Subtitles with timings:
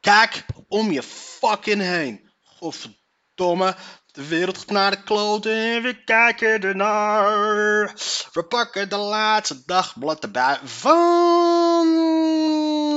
[0.00, 2.30] Kijk om je fucking heen.
[2.42, 3.76] Godverdomme.
[4.06, 7.94] De wereld gaat naar de kloten en we kijken ernaar.
[8.32, 12.11] We pakken de laatste dagblad erbij van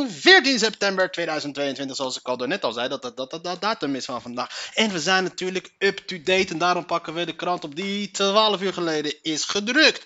[0.09, 3.95] 14 september 2022, zoals ik al net al zei, dat dat, dat, dat, dat datum
[3.95, 4.71] is van vandaag.
[4.73, 8.73] En we zijn natuurlijk up-to-date en daarom pakken we de krant op die 12 uur
[8.73, 10.03] geleden is gedrukt.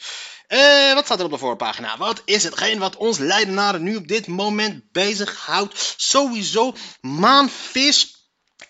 [0.47, 1.97] Eh, wat staat er op de voorpagina?
[1.97, 5.93] Wat is hetgeen wat ons Leidenaren nu op dit moment bezighoudt?
[5.97, 8.19] Sowieso, maanvis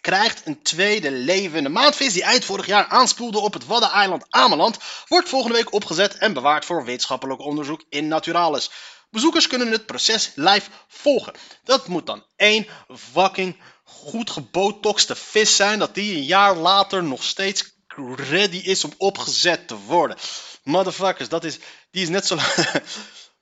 [0.02, 1.64] krijgt een tweede leven.
[1.64, 6.18] De maandvis die eind vorig jaar aanspoelde op het Waddeneiland Ameland, wordt volgende week opgezet
[6.18, 8.70] en bewaard voor wetenschappelijk onderzoek in Naturalis.
[9.10, 11.34] Bezoekers kunnen het proces live volgen.
[11.64, 17.24] Dat moet dan één fucking goed gebotoxte vis zijn, dat die een jaar later nog
[17.24, 17.78] steeds
[18.16, 20.18] ready is om opgezet te worden.
[20.64, 21.58] Motherfuckers, dat is,
[21.92, 22.38] die is net zo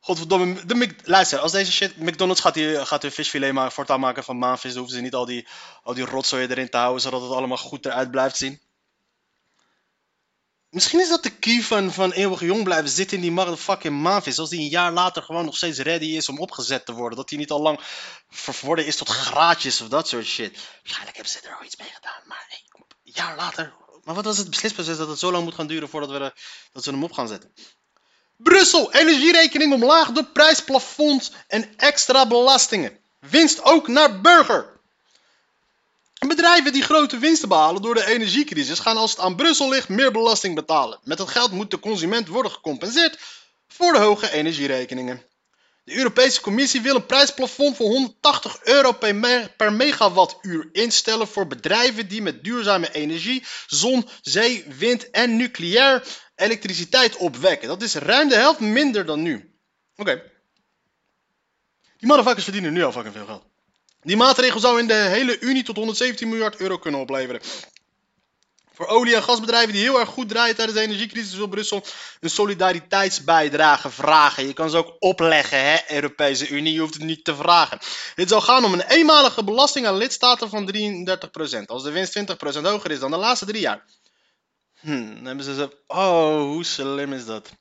[0.08, 4.00] Godverdomme, de Mc- luister, als deze shit, McDonald's gaat hier, gaat hier visfilet maken, voortaan
[4.00, 5.48] maken van maanvis, dan hoeven ze niet al die,
[5.84, 8.61] al die rotzooi erin te houden, zodat het allemaal goed eruit blijft zien.
[10.70, 14.39] Misschien is dat de key van, van eeuwig jong blijven zitten in die motherfucking maanvis.
[14.39, 17.17] Als die een jaar later gewoon nog steeds ready is om opgezet te worden.
[17.17, 17.80] Dat die niet al lang
[18.30, 20.60] verworden is tot graatjes of dat soort shit.
[20.82, 22.22] Waarschijnlijk hebben ze er al iets mee gedaan.
[22.26, 22.61] Maar hey,
[23.04, 23.73] een jaar later.
[24.04, 26.33] Maar wat was het beslisproces dat het zo lang moet gaan duren voordat we
[26.72, 27.54] dat ze hem op gaan zetten?
[28.38, 32.99] Brussel, energierekening omlaag door prijsplafond en extra belastingen.
[33.20, 34.77] Winst ook naar burger.
[36.37, 40.11] Bedrijven die grote winsten behalen door de energiecrisis gaan als het aan Brussel ligt meer
[40.11, 40.99] belasting betalen.
[41.03, 43.20] Met dat geld moet de consument worden gecompenseerd
[43.67, 45.21] voor de hoge energierekeningen.
[45.83, 51.48] De Europese Commissie wil een prijsplafond van 180 euro per, me- per megawattuur instellen voor
[51.48, 56.04] bedrijven die met duurzame energie, zon, zee, wind en nucleair
[56.36, 57.67] elektriciteit opwekken.
[57.67, 59.54] Dat is ruim de helft minder dan nu.
[59.95, 60.23] Oké.
[61.98, 63.43] Die motherfuckers verdienen nu al fucking veel geld.
[64.08, 67.42] Die maatregel zou in de hele Unie tot 117 miljard euro kunnen opleveren.
[68.73, 71.84] Voor olie- en gasbedrijven die heel erg goed draaien tijdens de energiecrisis wil Brussel
[72.20, 74.48] een solidariteitsbijdrage vragen.
[74.48, 76.73] Je kan ze ook opleggen, hè, Europese Unie.
[76.73, 77.80] Je hoeft het niet te vragen.
[78.16, 81.66] Dit zou gaan om een eenmalige belasting aan lidstaten van 33%.
[81.66, 83.86] Als de winst 20% hoger is dan de laatste drie jaar.
[84.80, 85.72] Hm, dan hebben ze zo...
[85.88, 87.52] Oh, hoe slim is dat?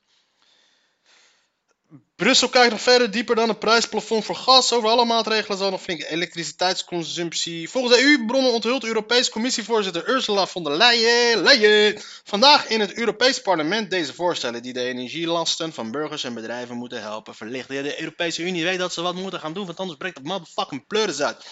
[2.17, 4.73] Brussel kijkt nog verder dieper dan een prijsplafond voor gas.
[4.73, 7.69] Over alle maatregelen zal nog flinke elektriciteitsconsumptie.
[7.69, 13.91] Volgens EU-bronnen onthult Europese Commissievoorzitter Ursula von der Leyen, Leyen vandaag in het Europees Parlement
[13.91, 17.83] deze voorstellen die de energielasten van burgers en bedrijven moeten helpen verlichten.
[17.83, 20.87] De Europese Unie weet dat ze wat moeten gaan doen, want anders breekt het motherfucking
[20.87, 21.45] pleuris uit.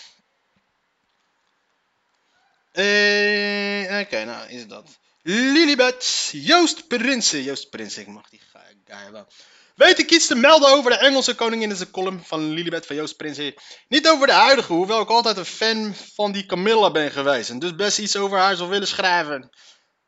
[2.72, 4.88] Eh, Oké, nou is dat.
[5.22, 7.42] Lilibet, Joost Prinsen.
[7.42, 8.40] Joost Prinsen, ik mag die
[8.84, 9.26] guy wel.
[9.74, 12.96] Weet ik iets te melden over de Engelse koningin in zijn column van Lilibet van
[12.96, 13.54] Joost Prinsen?
[13.88, 17.50] Niet over de huidige, hoewel ik altijd een fan van die Camilla ben geweest.
[17.50, 19.50] En dus best iets over haar zou willen schrijven.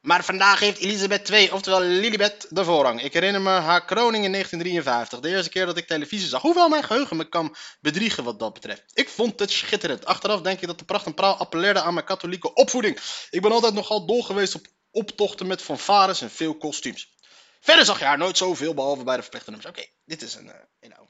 [0.01, 3.03] Maar vandaag heeft Elisabeth II, oftewel Lilibet, de voorrang.
[3.03, 5.21] Ik herinner me haar kroning in 1953.
[5.21, 6.43] De eerste keer dat ik televisie zag.
[6.43, 8.83] Hoewel mijn geheugen me kan bedriegen wat dat betreft.
[8.95, 10.05] Ik vond het schitterend.
[10.05, 12.99] Achteraf denk ik dat de pracht en praal appelleerde aan mijn katholieke opvoeding.
[13.31, 17.16] Ik ben altijd nogal dol geweest op optochten met fanfares en veel kostuums.
[17.67, 19.71] Verder zag je haar nooit zoveel, behalve bij de verplichte nummers.
[19.71, 20.45] Oké, dit is een...
[20.81, 21.09] you know.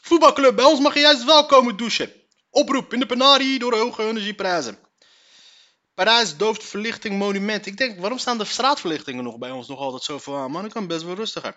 [0.00, 2.12] Voetbalclub, bij ons mag je juist wel komen douchen.
[2.50, 4.78] Oproep in de penarie door hoge energieprijzen.
[5.94, 7.66] Parijs dooft verlichting monument.
[7.66, 10.50] Ik denk, waarom staan de straatverlichtingen nog bij ons nog altijd zoveel aan?
[10.50, 11.54] Man, ik kan best wel rustiger.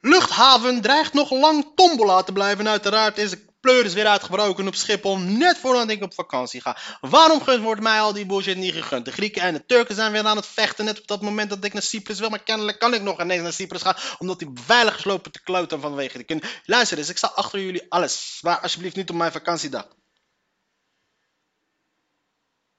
[0.00, 2.68] Luchthaven dreigt nog lang tombola te blijven.
[2.68, 3.34] Uiteraard is
[3.66, 6.76] pleuris weer uitgebroken op Schiphol, net voordat ik op vakantie ga.
[7.00, 9.04] Waarom gunt wordt mij al die bullshit niet gegund?
[9.04, 11.64] De Grieken en de Turken zijn weer aan het vechten, net op dat moment dat
[11.64, 14.50] ik naar Cyprus wil, maar kennelijk kan ik nog ineens naar Cyprus gaan, omdat die
[14.50, 16.42] beveiligers lopen te kloten vanwege de kun.
[16.64, 19.86] Luister eens, ik sta achter jullie alles, maar alsjeblieft niet op mijn vakantiedag.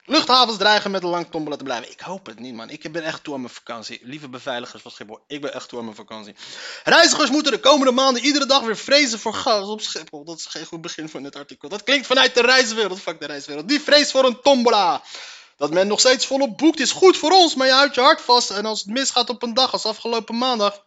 [0.08, 1.90] Luchthavens dreigen met een lang tombola te blijven.
[1.90, 2.70] Ik hoop het niet, man.
[2.70, 4.00] Ik ben echt toe aan mijn vakantie.
[4.02, 6.34] Lieve beveiligers van Schiphol, ik ben echt toe aan mijn vakantie.
[6.84, 10.24] Reizigers moeten de komende maanden iedere dag weer vrezen voor gas op Schiphol.
[10.24, 11.68] Dat is geen goed begin van dit artikel.
[11.68, 13.00] Dat klinkt vanuit de reiswereld.
[13.00, 13.68] Fuck de reiswereld.
[13.68, 15.02] Die vreest voor een tombola.
[15.56, 18.20] Dat men nog steeds volop boekt is goed voor ons, maar je houdt je hart
[18.20, 18.50] vast.
[18.50, 20.86] En als het misgaat op een dag als afgelopen maandag.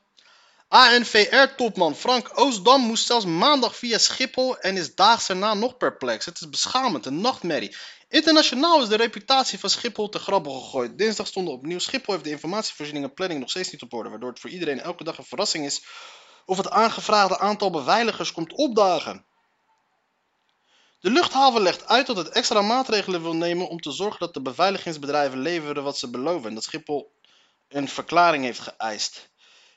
[0.67, 6.25] ANVR-topman Frank Oostdam moest zelfs maandag via Schiphol en is daags erna nog perplex.
[6.25, 7.75] Het is beschamend, een nachtmerrie.
[8.11, 10.97] Internationaal is de reputatie van Schiphol te grabbel gegooid.
[10.97, 14.29] Dinsdag stonden opnieuw Schiphol heeft de informatievoorziening en planning nog steeds niet op orde, waardoor
[14.29, 15.83] het voor iedereen elke dag een verrassing is
[16.45, 19.25] of het aangevraagde aantal beveiligers komt opdagen.
[20.99, 24.41] De luchthaven legt uit dat het extra maatregelen wil nemen om te zorgen dat de
[24.41, 27.11] beveiligingsbedrijven leveren wat ze beloven en dat Schiphol
[27.67, 29.29] een verklaring heeft geëist.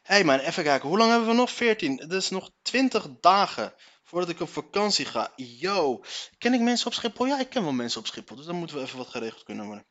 [0.03, 1.51] Hé hey man, even kijken, hoe lang hebben we nog?
[1.51, 1.99] 14.
[2.01, 3.75] Het is nog 20 dagen
[4.15, 5.33] voordat ik op vakantie ga.
[5.37, 6.05] Yo,
[6.39, 7.27] ken ik mensen op Schiphol?
[7.27, 9.67] Ja, ik ken wel mensen op Schiphol, dus dan moeten we even wat geregeld kunnen
[9.67, 9.87] worden.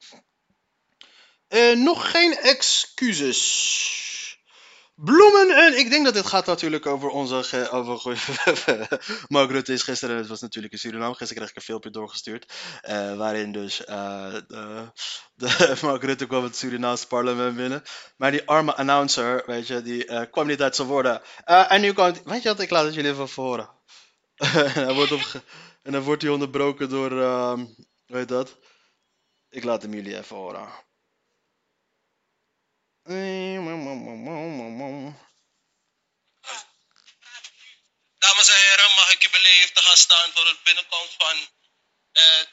[1.48, 4.02] Eh, nog geen excuses.
[4.96, 8.24] Bloemen en ik denk dat dit gaat natuurlijk over onze over
[9.28, 12.54] Mark Rutte is gisteren, het was natuurlijk in Suriname, gisteren kreeg ik een filmpje doorgestuurd,
[12.82, 14.34] eh, waarin dus eh,
[15.36, 17.84] de, Mark Rutte kwam het Surinaamse parlement binnen,
[18.18, 21.22] maar die arme announcer, weet je, die eh, kwam niet uit zijn woorden.
[21.46, 23.82] En nu komt, weet je wat, ik laat het jullie even voor.
[24.36, 25.12] En, hij wordt
[25.84, 27.66] en dan wordt hij onderbroken door, ehm
[28.06, 28.58] hoe heet dat?
[29.50, 30.70] Ik laat hem jullie even horen.
[38.18, 41.36] Dames en heren, mag ik u beleefd te gaan staan voor het binnenkomst van
[42.12, 42.46] eh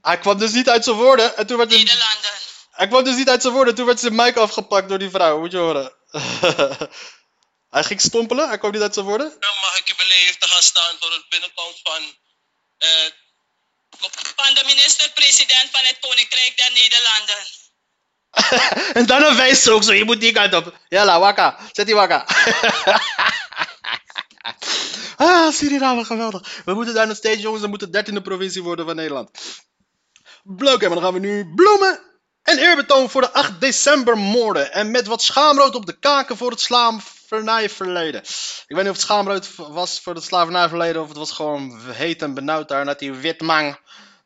[0.00, 1.78] Hij kwam dus niet uit zijn woorden en toen werd hij...
[1.78, 2.30] Nederlanden.
[2.70, 5.38] Hij kwam dus niet uit zijn woorden, toen werd zijn mic afgepakt door die vrouw,
[5.38, 5.92] moet je horen.
[7.74, 9.36] hij ging stompelen, hij kwam niet uit zijn woorden.
[9.60, 12.02] Mag ik u beleefd te gaan staan voor het binnenkomst van
[12.78, 13.10] eh
[14.36, 17.42] van de minister-president van het Koninkrijk der Nederlanden.
[18.98, 20.78] en daarna wijst ze ook zo, je moet die kant op.
[20.88, 22.26] Jalla, wakka, zet die wakka.
[25.16, 26.62] ah, Suriname, geweldig.
[26.64, 29.30] We moeten daar nog steeds, jongens, we moeten dertiende provincie worden van Nederland.
[30.42, 32.00] Blok, en dan gaan we nu bloemen
[32.42, 34.72] en eerbetoon voor de 8 december moorden.
[34.72, 36.60] En met wat schaamrood op de kaken voor het
[37.42, 38.20] slavernijverleden.
[38.66, 42.22] Ik weet niet of het schaamrood was voor het slavernijverleden of het was gewoon heet
[42.22, 42.84] en benauwd daar.
[42.84, 43.78] Dat die witmang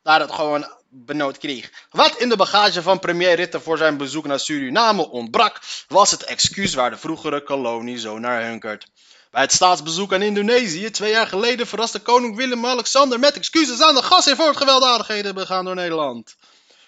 [0.03, 1.71] daar het gewoon benauwd kreeg.
[1.89, 6.23] Wat in de bagage van premier Rutte voor zijn bezoek naar Suriname ontbrak, was het
[6.23, 8.85] excuus waar de vroegere kolonie zo naar hunkert.
[9.31, 14.03] Bij het staatsbezoek aan Indonesië twee jaar geleden verraste koning Willem-Alexander met excuses aan de
[14.03, 16.35] gasten voor het gewelddadigheden begaan door Nederland.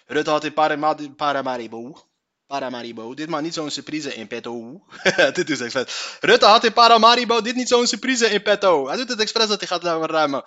[0.05, 2.05] Rutte had in Parama- Paramaribo,
[2.51, 4.81] Paramaribo, dit maar niet zo'n surprise in petto.
[5.33, 6.17] dit is vet.
[6.19, 8.87] Rutte had in Paramaribo dit niet zo'n surprise in petto.
[8.87, 10.43] Hij doet het expres dat hij gaat ruimen.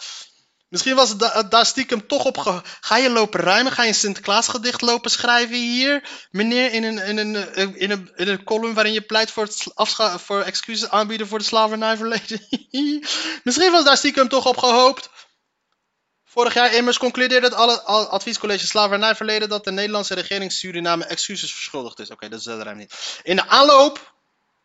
[0.68, 2.38] Misschien was het da- daar stiekem toch op.
[2.38, 3.72] Ge- Ga je lopen ruimen?
[3.72, 6.02] Ga je een Sinterklaasgedicht lopen schrijven hier?
[6.30, 9.48] Meneer, in een, in een, eh, in een, in een column waarin je pleit voor,
[10.18, 12.40] voor excuses aanbieden voor de slavernijverleden.
[13.44, 15.10] Misschien was daar stiekem toch op gehoopt.
[16.34, 21.52] Vorig jaar immers concludeerde het alle, al- adviescollege slavernijverleden dat de Nederlandse regering Suriname excuses
[21.52, 22.10] verschuldigd is.
[22.10, 23.20] Oké, dat is dat ruimt niet.
[23.22, 24.12] In de aanloop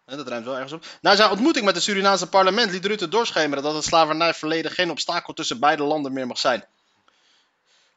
[0.05, 0.85] dat ruimt wel ergens op.
[1.01, 5.33] Na zijn ontmoeting met het Surinaamse parlement liet Rutte doorschemeren dat het slavernijverleden geen obstakel
[5.33, 6.65] tussen beide landen meer mag zijn.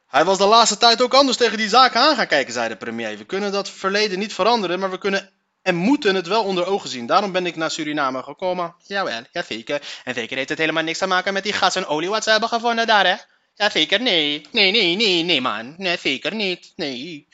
[0.07, 2.75] Hij was de laatste tijd ook anders tegen die zaken aan gaan kijken, zei de
[2.75, 3.17] premier.
[3.17, 5.29] We kunnen dat verleden niet veranderen, maar we kunnen
[5.61, 7.05] en moeten het wel onder ogen zien.
[7.05, 8.75] Daarom ben ik naar Suriname gekomen.
[8.85, 9.81] Jawel, ja zeker.
[10.03, 12.29] En zeker heeft het helemaal niks te maken met die gas en olie wat ze
[12.29, 13.15] hebben gevonden daar, hè?
[13.55, 14.47] Ja zeker, nee.
[14.51, 15.75] Nee, nee, nee, nee man.
[15.77, 16.73] Nee, zeker niet.
[16.75, 17.27] Nee.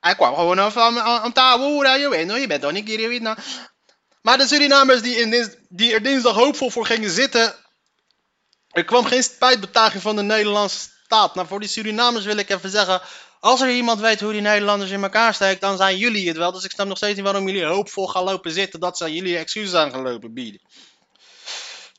[0.00, 1.32] Hij kwam gewoon om, om, om
[1.98, 3.36] je weet je bent toch niet hier, weet.
[4.22, 7.54] Maar de Surinamers die, in dins- die er dinsdag hoopvol voor gingen zitten.
[8.68, 11.34] Er kwam geen spijtbetuiging van de Nederlandse staat.
[11.34, 13.00] Nou, voor die Surinamers wil ik even zeggen.
[13.40, 16.52] Als er iemand weet hoe die Nederlanders in elkaar steken, dan zijn jullie het wel.
[16.52, 19.38] Dus ik snap nog steeds niet waarom jullie hoopvol gaan lopen zitten dat ze jullie
[19.38, 20.60] excuses aan gaan lopen bieden.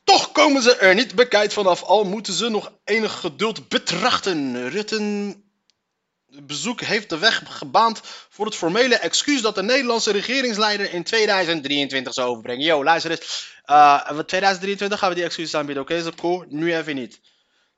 [0.09, 4.69] Toch komen ze er niet bekijkt vanaf, al moeten ze nog enig geduld betrachten.
[4.69, 5.35] Rutten
[6.27, 12.13] bezoek heeft de weg gebaand voor het formele excuus dat de Nederlandse regeringsleider in 2023
[12.13, 12.65] zou overbrengen.
[12.65, 13.53] Yo, luister eens.
[13.65, 15.93] Uh, 2023 gaan we die excuses aanbieden, oké?
[15.93, 16.45] Is dat cool?
[16.47, 17.19] Nu even niet.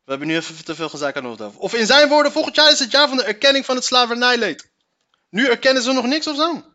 [0.03, 1.57] We hebben nu even te veel gezeik aan hoofd.
[1.57, 4.69] Of in zijn woorden, volgend jaar is het jaar van de erkenning van het slavernijleed.
[5.29, 6.70] Nu erkennen ze nog niks of zo?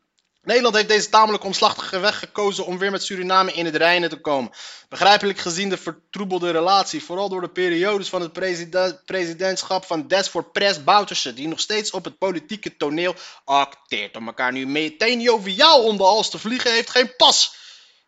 [0.47, 4.17] Nederland heeft deze tamelijk omslachtige weg gekozen om weer met Suriname in het reinen te
[4.17, 4.51] komen.
[4.89, 10.53] Begrijpelijk gezien de vertroebelde relatie, vooral door de periodes van het preside- presidentschap van Desford
[10.53, 14.17] Pres Bouterse, die nog steeds op het politieke toneel acteert.
[14.17, 17.55] Om elkaar nu meteen joviaal om de hals te vliegen heeft geen pas.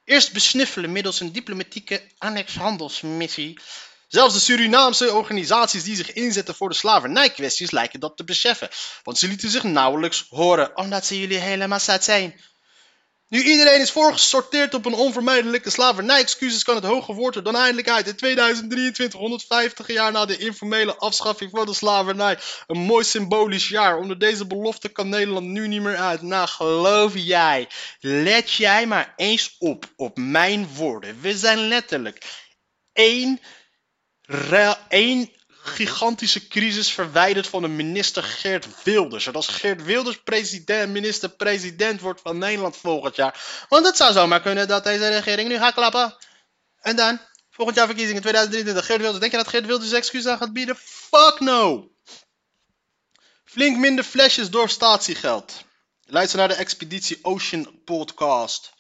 [0.04, 3.59] Eerst besnuffelen middels een diplomatieke annexhandelsmissie.
[4.09, 8.69] Zelfs de Surinaamse organisaties die zich inzetten voor de slavernijkwesties lijken dat te beseffen.
[9.03, 12.41] Want ze lieten zich nauwelijks horen, omdat ze jullie helemaal zat zijn.
[13.29, 17.88] Nu iedereen is voorgesorteerd op een onvermijdelijke slavernij-excuses kan het hoge woord er dan eindelijk
[17.88, 18.07] uit.
[18.07, 22.38] In 2023, 150 jaar na de informele afschaffing van de slavernij.
[22.67, 23.99] Een mooi symbolisch jaar.
[23.99, 26.23] Onder deze belofte kan Nederland nu niet meer uit.
[26.23, 27.69] Nou, geloof jij.
[28.00, 31.21] Let jij maar eens op, op mijn woorden.
[31.21, 32.25] We zijn letterlijk
[32.93, 33.41] één,
[34.88, 39.26] één gigantische crisis verwijderd van de minister Geert Wilders.
[39.26, 43.64] En als Geert Wilders president, minister-president wordt van Nederland volgend jaar.
[43.68, 46.16] Want het zou zomaar kunnen dat deze regering nu gaat klappen.
[46.80, 47.20] En dan,
[47.50, 48.87] volgend jaar verkiezingen 2023.
[48.87, 50.76] Geert Wilders, denk je dat Geert Wilders excuus aan gaat bieden?
[50.76, 51.90] Fuck no!
[53.44, 55.64] Flink minder flesjes door statiegeld.
[56.04, 58.73] Luister naar de Expeditie Ocean podcast.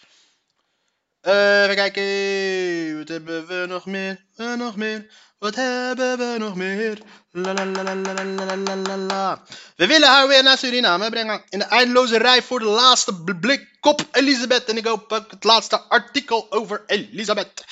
[1.20, 2.98] Eh, even kijken.
[2.98, 4.24] Wat hebben we nog meer?
[4.36, 5.06] Eh, nog meer.
[5.38, 6.98] Wat hebben we nog meer?
[7.30, 9.42] La la la la la la la.
[9.76, 11.42] We willen haar weer naar Suriname brengen.
[11.48, 14.64] In de eindeloze rij voor de laatste bl- blik kop Elisabeth.
[14.64, 17.64] En ik hoop ook het laatste artikel over Elisabeth.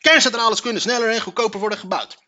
[0.00, 2.18] Kerncentrales kunnen sneller en goedkoper worden gebouwd.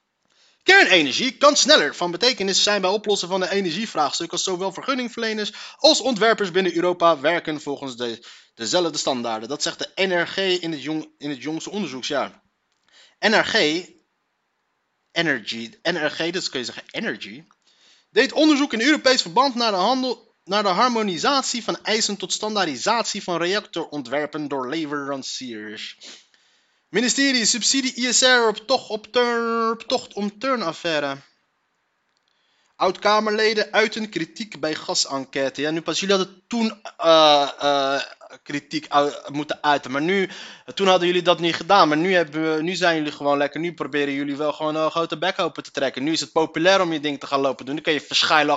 [0.64, 6.00] Kernenergie kan sneller van betekenis zijn bij oplossen van de energievraagstuk als zowel vergunningverleners als
[6.00, 9.48] ontwerpers binnen Europa werken volgens de, dezelfde standaarden.
[9.48, 12.42] Dat zegt de NRG in het, jong, in het jongste onderzoeksjaar.
[13.18, 13.86] NRG,
[15.12, 17.44] Energy, NRG, dus kun je zeggen Energy,
[18.10, 23.22] deed onderzoek in Europees verband naar de handel naar de harmonisatie van eisen tot standaardisatie
[23.22, 25.98] van reactorontwerpen door leveranciers.
[26.94, 31.16] Ministerie subsidie ISR op tocht, op turn, op tocht om turnaffaire.
[32.76, 35.60] Oud-Kamerleden uiten kritiek bij gasenquête.
[35.60, 38.02] Ja, nu pas, jullie hadden toen eh, eh,
[38.42, 38.86] kritiek
[39.32, 40.28] moeten uiten, maar nu,
[40.74, 41.88] toen hadden jullie dat niet gedaan.
[41.88, 44.90] Maar nu, hebben we, nu zijn jullie gewoon lekker, nu proberen jullie wel gewoon een
[44.90, 46.04] grote bek open te trekken.
[46.04, 47.74] Nu is het populair om je ding te gaan lopen doen.
[47.74, 48.54] Dan kun je verschuilen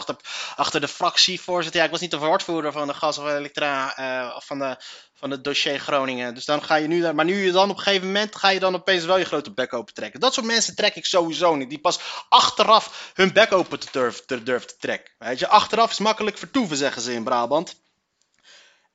[0.56, 1.80] achter, de fractievoorzitter.
[1.80, 4.76] Ja, ik was niet de woordvoerder van de gas of elektra, eh, of van de,
[5.14, 6.34] van het dossier Groningen.
[6.34, 8.50] Dus dan ga je nu, daar- maar nu je dan op een gegeven moment, ga
[8.50, 10.20] je dan opeens wel je grote bek open trekken.
[10.20, 11.70] Dat soort mensen trek ik sowieso niet.
[11.70, 15.14] Die pas achteraf hun bek open te durven te, te trekken.
[15.18, 17.86] Weet je, achteraf is makkelijk vertoeven, zeggen ze in Brabant.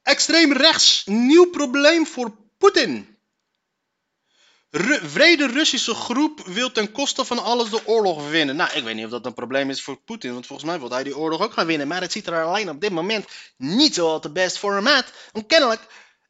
[0.02, 3.12] Extreem rechts, nieuw probleem voor Poetin.
[5.02, 8.56] Vrede Russische groep wil ten koste van alles de oorlog winnen.
[8.56, 10.90] Nou, ik weet niet of dat een probleem is voor Poetin, want volgens mij wil
[10.90, 11.88] hij die oorlog ook gaan winnen.
[11.88, 15.12] Maar het ziet er alleen op dit moment niet zo te best voor hem uit.
[15.32, 15.80] Want kennelijk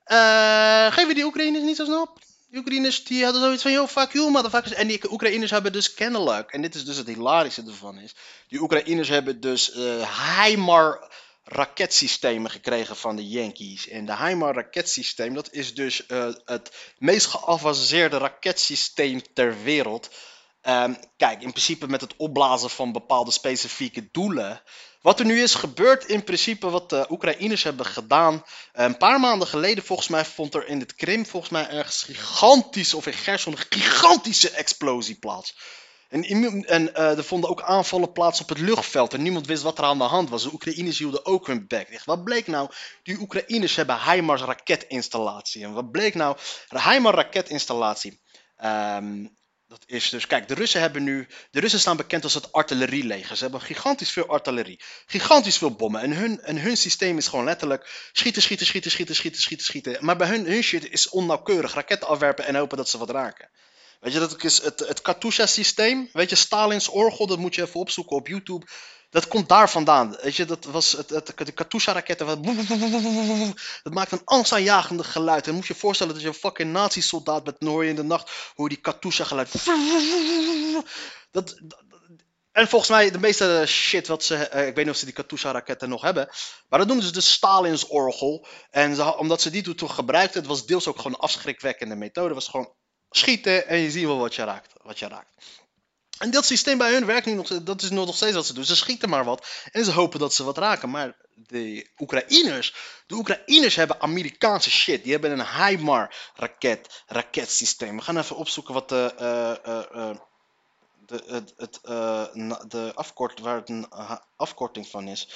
[0.05, 2.19] eh, geven die Oekraïners niet zo snel op.
[2.49, 4.75] Die Oekraïners die hadden zoiets van, yo, fuck you, motherfuckers.
[4.75, 8.15] En die Oekraïners hebben dus kennelijk, en dit is dus het hilarische ervan is,
[8.49, 11.11] die Oekraïners hebben dus eh HIMAR
[11.45, 13.89] raketsystemen gekregen van de Yankees.
[13.89, 20.11] En de HIMAR raketsysteem, dat is dus eh, het meest geavanceerde raketsysteem ter wereld.
[20.61, 24.63] Ehm, kijk, in principe met het opblazen van bepaalde specifieke doelen.
[25.01, 28.45] Wat er nu is gebeurd, in principe wat de Oekraïners hebben gedaan.
[28.73, 32.03] eh, Een paar maanden geleden, volgens mij, vond er in het Krim, volgens mij ergens
[32.03, 35.55] gigantisch, of in Gerson, een gigantische explosie plaats.
[36.13, 39.15] En, eh, er vonden ook aanvallen plaats op het luchtveld.
[39.15, 40.43] En niemand wist wat er aan de hand was.
[40.43, 42.05] De Oekraïners hielden ook hun bek dicht.
[42.05, 42.71] Wat bleek nou?
[43.03, 45.65] Die Oekraïners hebben HIMARS raketinstallatie.
[45.65, 46.37] En wat bleek nou?
[46.69, 48.21] De HIMARS raketinstallatie.
[48.57, 49.27] ehm,
[49.69, 51.29] dat is dus, kijk, de Russen hebben nu.
[51.51, 53.37] De Russen staan bekend als het artillerieleger.
[53.37, 54.81] Ze hebben gigantisch veel artillerie.
[55.07, 56.01] Gigantisch veel bommen.
[56.01, 59.97] En hun, en hun systeem is gewoon letterlijk schieten, schieten, schieten, schieten, schieten, schieten, schieten.
[60.01, 61.75] Maar bij hun, hun shit is onnauwkeurig.
[61.75, 63.51] Raketten afwerpen en hopen dat ze wat raken.
[64.03, 66.09] Weet je, dat is het, het Katusha-systeem.
[66.13, 68.67] Weet je, Stalins orgel, dat moet je even opzoeken op YouTube.
[69.11, 70.17] Dat komt daar vandaan.
[70.23, 72.27] Weet je, dat was het, het, de Katusha-raketten.
[73.83, 75.47] Dat maakt een angstaanjagende geluid.
[75.47, 77.57] En moet je voorstellen dat je een fucking nazi-soldaat bent.
[77.61, 79.53] Hoor je in de nacht hoor die Katusha-geluid.
[81.31, 81.81] Dat, dat-
[82.53, 84.37] en volgens mij de meeste shit wat ze...
[84.37, 86.29] eh, ik weet niet of ze die Katusha-raketten nog hebben.
[86.69, 88.47] Maar dat noemen ze de Stalins orgel.
[88.71, 92.27] En omdat ze die toen gebruikten, het was deels ook gewoon een afschrikwekkende methode.
[92.27, 92.75] Het was gewoon
[93.17, 94.73] schieten en je ziet wel wat je raakt.
[94.83, 95.31] Wat je raakt.
[96.19, 98.65] En dat systeem bij hun werkt nu nog, dat is nog steeds wat ze doen.
[98.65, 100.91] Ze schieten maar wat en ze hopen dat ze wat raken.
[100.91, 102.75] Maar de Oekraïners,
[103.07, 105.03] de Oekraïners hebben Amerikaanse shit.
[105.03, 107.97] Die hebben een HIMAR raket, raketsysteem.
[107.97, 110.17] We gaan even opzoeken wat de, eh, eh, eh,
[111.07, 111.79] de, het, het,
[112.71, 113.89] de afkort, waar het een
[114.37, 115.29] afkorting van is.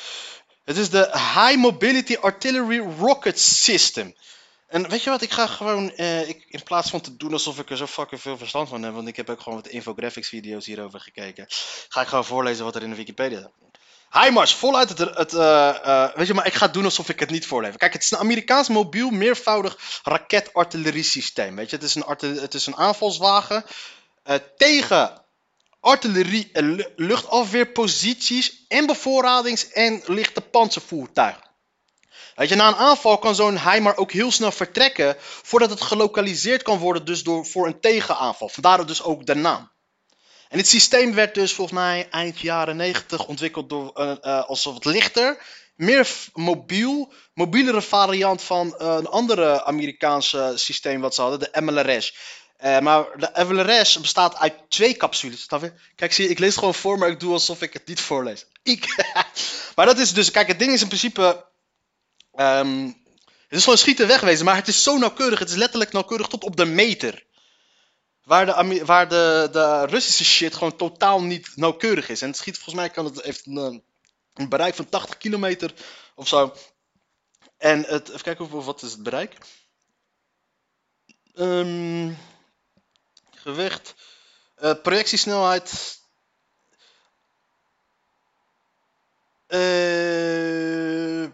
[0.65, 4.15] Het is de High Mobility Artillery Rocket System.
[4.67, 7.59] En weet je wat, ik ga gewoon, eh, ik, in plaats van te doen alsof
[7.59, 10.29] ik er zo fucking veel verstand van heb, want ik heb ook gewoon wat infographics
[10.29, 11.47] video's hierover gekeken,
[11.89, 14.25] ga ik gewoon voorlezen wat er in de Wikipedia staat.
[14.25, 17.31] HIMARS, voluit het, het eh, eh, weet je, maar ik ga doen alsof ik het
[17.31, 17.77] niet voorlees.
[17.77, 21.57] Kijk, het is een Amerikaans mobiel meervoudig raketartilleriesysteem.
[21.57, 22.05] Weet je, het is een,
[22.41, 23.65] het is een aanvalswagen
[24.57, 25.25] tegen
[25.81, 31.46] artillerie- en lu- luchtafweerposities en bevoorradings- en lichte panzervoertuigen.
[32.37, 36.63] Weet je, na een aanval kan zo'n HIMAR ook heel snel vertrekken voordat het gelokaliseerd
[36.63, 38.49] kan worden dus door, voor een tegenaanval.
[38.49, 39.71] Vandaar dus ook de naam.
[40.49, 44.65] En het systeem werd dus volgens mij eind jaren 90 ontwikkeld door eh, eh, als
[44.65, 45.43] wat lichter,
[45.75, 52.15] meer mobiel, mobielere variant van eh, een andere Amerikaanse systeem wat ze hadden, de MLRS.
[52.57, 55.47] Eh, maar de MLRS bestaat uit twee capsules.
[55.95, 58.47] Kijk, zie ik lees het gewoon voor, maar ik doe alsof ik het niet voorlees.
[58.63, 58.95] Ik.
[59.77, 61.46] maar dat is dus, kijk, het ding is in principe.
[62.37, 62.87] Ehm,
[63.25, 65.39] het is gewoon schieten wegwezen, maar het is zo nauwkeurig.
[65.39, 67.25] Het is letterlijk nauwkeurig tot op de meter.
[68.23, 72.23] Waar de, waar de, de Russische shit gewoon totaal niet nauwkeurig is.
[72.23, 73.79] En het schiet volgens mij kan het, heeft een, eh,
[74.35, 75.73] een bereik van 80 kilometer
[76.15, 76.55] of zo.
[77.59, 79.37] En het, even kijken hoeveel, wat is het bereik.
[81.35, 82.13] Ehm,
[83.31, 83.95] gewicht.
[84.57, 85.99] eh, projectiesnelheid.
[89.47, 91.25] Eh,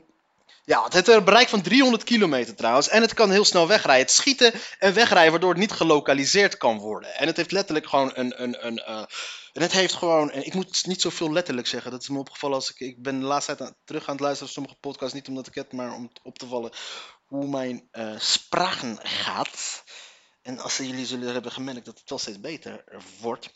[0.64, 2.88] ja, het heeft een bereik van 300 kilometer trouwens.
[2.88, 4.06] En het kan heel snel wegrijden.
[4.06, 7.14] Het schieten en wegrijden waardoor het niet gelokaliseerd kan worden.
[7.14, 8.42] En het heeft letterlijk gewoon een...
[8.42, 9.04] een, een eh,
[9.52, 10.30] en het heeft gewoon...
[10.30, 11.90] en Ik moet niet zoveel letterlijk zeggen.
[11.90, 12.80] Dat is me opgevallen als ik...
[12.80, 15.14] Ik ben de laatste tijd terug aan het luisteren sommige podcasts.
[15.14, 16.72] Niet omdat ik het, maar om op te vallen
[17.24, 19.84] hoe mijn eh sprachen gaat.
[20.42, 22.84] En als jullie zullen hebben gemerkt dat het wel steeds beter
[23.20, 23.50] wordt.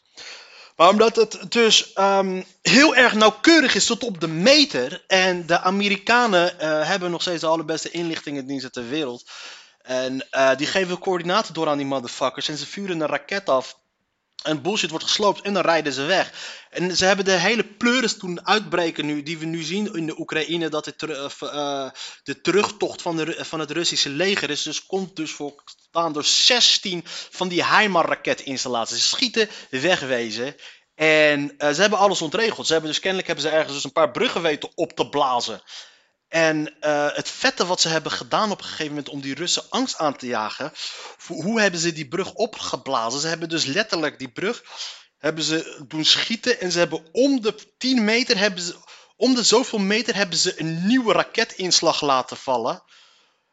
[0.77, 5.05] Maar omdat het dus ehm, heel erg nauwkeurig is tot op de meter.
[5.07, 9.31] En de Amerikanen eh, hebben nog steeds de allerbeste inlichtingendiensten ter wereld.
[9.83, 12.49] En eh, die geven coördinaten door aan die motherfuckers.
[12.49, 13.79] En ze vuren een raket af.
[14.47, 16.33] En bullshit wordt gesloopt en dan rijden ze weg.
[16.71, 20.21] En ze hebben de hele pleuris toen uitbreken nu, die we nu zien in de
[20.21, 21.91] Oekraïne, dat het, eh, eh,
[22.23, 24.63] de terugtocht van, de, van het Russische leger is.
[24.63, 29.09] Dus komt dus voortaan door 16 van die HIMARS-raketinstallaties.
[29.09, 30.57] Schieten, wegwezen.
[30.95, 32.67] En eh, ze hebben alles ontregeld.
[32.67, 35.63] Ze hebben dus kennelijk hebben ze ergens dus een paar bruggen weten op te blazen.
[36.29, 39.63] En eh, het vette wat ze hebben gedaan op een gegeven moment om die Russen
[39.69, 40.73] angst aan te jagen.
[41.27, 43.21] Hoe hebben ze die brug opgeblazen?
[43.21, 44.63] Ze hebben dus letterlijk die brug
[45.19, 46.61] hebben ze doen schieten.
[46.61, 48.75] En ze hebben om de 10 meter, hebben ze,
[49.17, 52.83] om de zoveel meter hebben ze een nieuwe raketinslag laten vallen.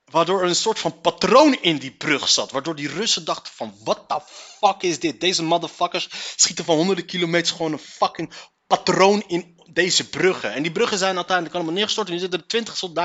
[0.03, 2.51] Waardoor er een soort van patroon in die brug zat.
[2.51, 4.19] Waardoor die Russen dachten van, what the
[4.59, 5.19] fuck is dit?
[5.21, 8.33] Deze motherfuckers schieten van honderden kilometers gewoon een fucking
[8.67, 10.53] patroon in deze bruggen.
[10.53, 12.07] En die bruggen zijn uiteindelijk allemaal neergestort.
[12.07, 12.43] En er zitten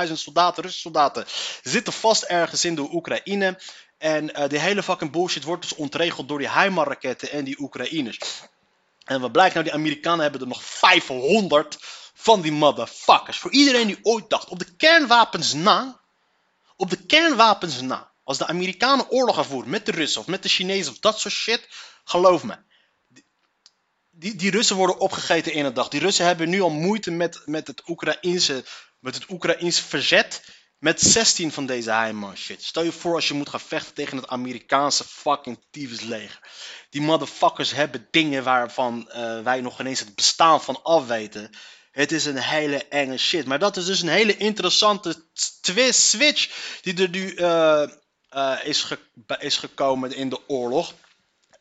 [0.07, 1.25] 20.000 soldaten, Russische soldaten,
[1.63, 3.59] zitten vast ergens in de Oekraïne.
[3.97, 8.19] En eh die hele fucking bullshit wordt dus ontregeld door die HIMARS-raketten en die Oekraïners.
[9.05, 11.77] En wat blijkt nou, die Amerikanen hebben er nog 500
[12.13, 13.37] van die motherfuckers.
[13.37, 15.99] Voor iedereen die ooit dacht, op de kernwapens na,
[16.75, 20.43] op de kernwapens na, als de Amerikanen oorlog gaan voeren met de Russen of met
[20.43, 21.67] de Chinezen of dat soort shit,
[22.03, 22.57] geloof me.
[24.19, 25.87] Die, die Russen worden opgegeten in een dag.
[25.87, 28.63] Die Russen hebben nu al moeite met, met, het, Oekraïense,
[28.99, 30.41] met het Oekraïense verzet.
[30.79, 32.63] Met 16 van deze HIMARS shit.
[32.63, 36.39] Stel je voor als je moet gaan vechten tegen het Amerikaanse fucking leger.
[36.89, 41.49] Die motherfuckers hebben dingen waarvan eh, wij nog ineens het bestaan van afweten.
[41.91, 43.45] Het is een hele enge shit.
[43.45, 45.25] Maar dat is dus een hele interessante
[45.61, 46.49] twist, switch
[46.81, 47.83] die er nu eh,
[48.29, 48.87] eh, is,
[49.39, 50.93] is gekomen in de oorlog.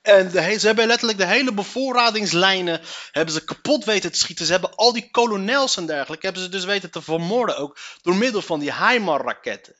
[0.08, 4.46] En de, ze hebben letterlijk de hele bevoorradingslijnen hebben ze kapot weten te schieten.
[4.46, 8.14] Ze hebben al die kolonels en dergelijke hebben ze dus weten te vermoorden ook door
[8.14, 9.76] middel van die HIMARS-raketten.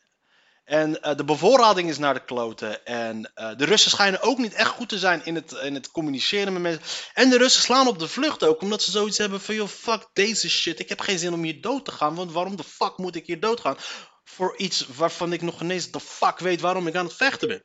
[0.65, 2.85] En eh, de bevoorrading is naar de kloten.
[2.85, 5.91] En eh, de Russen schijnen ook niet echt goed te zijn in het, in het
[5.91, 6.83] communiceren met mensen.
[7.15, 10.07] En de Russen slaan op de vlucht ook, omdat ze zoiets hebben van, joh, fuck
[10.13, 10.79] deze shit.
[10.79, 13.27] Ik heb geen zin om hier dood te gaan, want waarom de fuck moet ik
[13.27, 13.77] hier doodgaan?
[14.25, 17.65] Voor iets waarvan ik nog ineens de fuck weet waarom ik aan het vechten ben.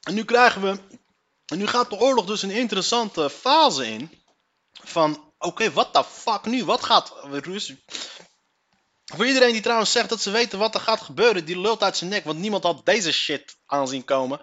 [0.00, 0.78] En nu krijgen we.
[1.46, 4.22] En nu gaat de oorlog dus een interessante fase in.
[4.82, 6.64] Van oké, wat de fuck nu?
[6.64, 7.14] Wat gaat.
[9.04, 11.96] Voor iedereen die trouwens zegt dat ze weten wat er gaat gebeuren, die lult uit
[11.96, 12.24] zijn nek.
[12.24, 14.40] Want niemand had deze shit aanzien komen.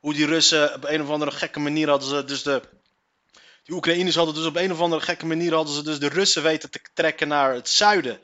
[0.00, 2.62] Hoe die Russen op een of andere gekke manier hadden ze dus de.
[3.64, 6.42] Die Oekraïners hadden dus op een of andere gekke manier hadden ze dus de Russen
[6.42, 8.20] weten te trekken naar het zuiden.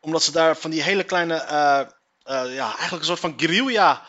[0.00, 1.34] Omdat ze daar van die hele kleine.
[1.34, 1.80] eh,
[2.22, 4.06] eh, ja, eigenlijk een soort van guerrilla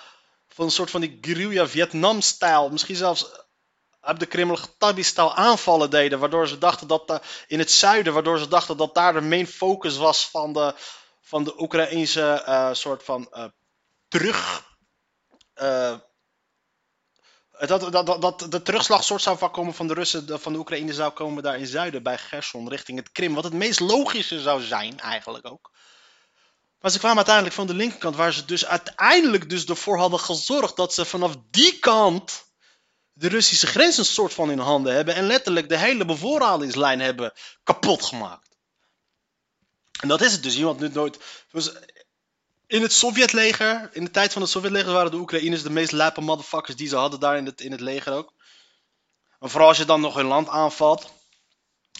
[0.53, 2.69] van een soort van die guerrilla Vietnam-stijl.
[2.69, 3.25] Misschien zelfs
[4.01, 6.19] op de Kreml-Tabi-stijl aanvallen deden.
[6.19, 9.97] Waardoor ze dachten dat in het zuiden, waardoor ze dachten dat daar de main focus
[9.97, 10.73] was van de,
[11.21, 13.45] van de Oekraïnse eh, soort van eh,
[14.07, 14.63] terug.
[15.53, 15.97] eh,
[17.59, 21.11] dat, dat, dat, de terugslag soort zou komen van de Russen, van de Oekraïne zou
[21.11, 23.33] komen daar in zuiden bij Gerson richting het Krim.
[23.33, 25.71] Wat het meest logische zou zijn eigenlijk ook.
[26.81, 30.75] Maar ze kwamen uiteindelijk van de linkerkant, waar ze dus uiteindelijk dus ervoor hadden gezorgd
[30.75, 32.45] dat ze vanaf die kant
[33.13, 37.33] de Russische grens een soort van in handen hebben en letterlijk de hele bevoorradingslijn hebben
[37.63, 38.49] kapot gemaakt.
[39.99, 40.55] En dat is het dus.
[40.55, 41.19] Iemand nu nooit.
[42.67, 46.21] In het Sovjetleger, in de tijd van het Sovjetleger, waren de Oekraïners de meest lijpe
[46.21, 48.33] motherfuckers die ze hadden daar in het, in het leger ook.
[49.39, 51.11] Maar vooral als je dan nog hun land aanvalt.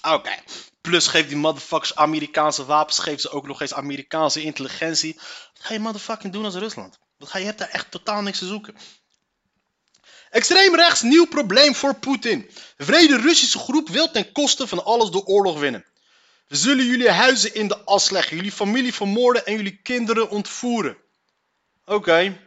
[0.02, 0.36] Oké.
[0.82, 5.13] Plus geeft die motherfuckers Amerikaanse wapens, geeft ze ook nog eens Amerikaanse intelligentie.
[5.15, 7.00] Wat ga je motherfucking doen als Rusland?
[7.20, 8.76] Ga je, hebt daar echt totaal niks te zoeken.
[10.30, 12.50] Extreem rechts, nieuw probleem voor Poetin.
[12.78, 15.86] Vrede Russische groep wil ten koste van alles de oorlog winnen.
[16.48, 20.98] We zullen jullie huizen in de as leggen, jullie familie vermoorden en jullie kinderen ontvoeren.
[21.86, 22.38] Oké.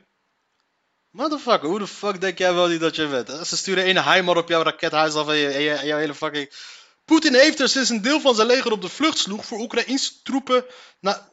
[1.10, 3.46] Motherfucker, hoe de fuck denk jij wel niet dat je bent?
[3.46, 6.52] Ze sturen een heimer op jouw rakethuis af en, je, je- en jouw hele fucking...
[7.04, 10.22] Poetin heeft er sinds een deel van zijn leger op de vlucht sloeg voor Oekraïnse
[10.22, 10.64] troepen,
[11.00, 11.28] na,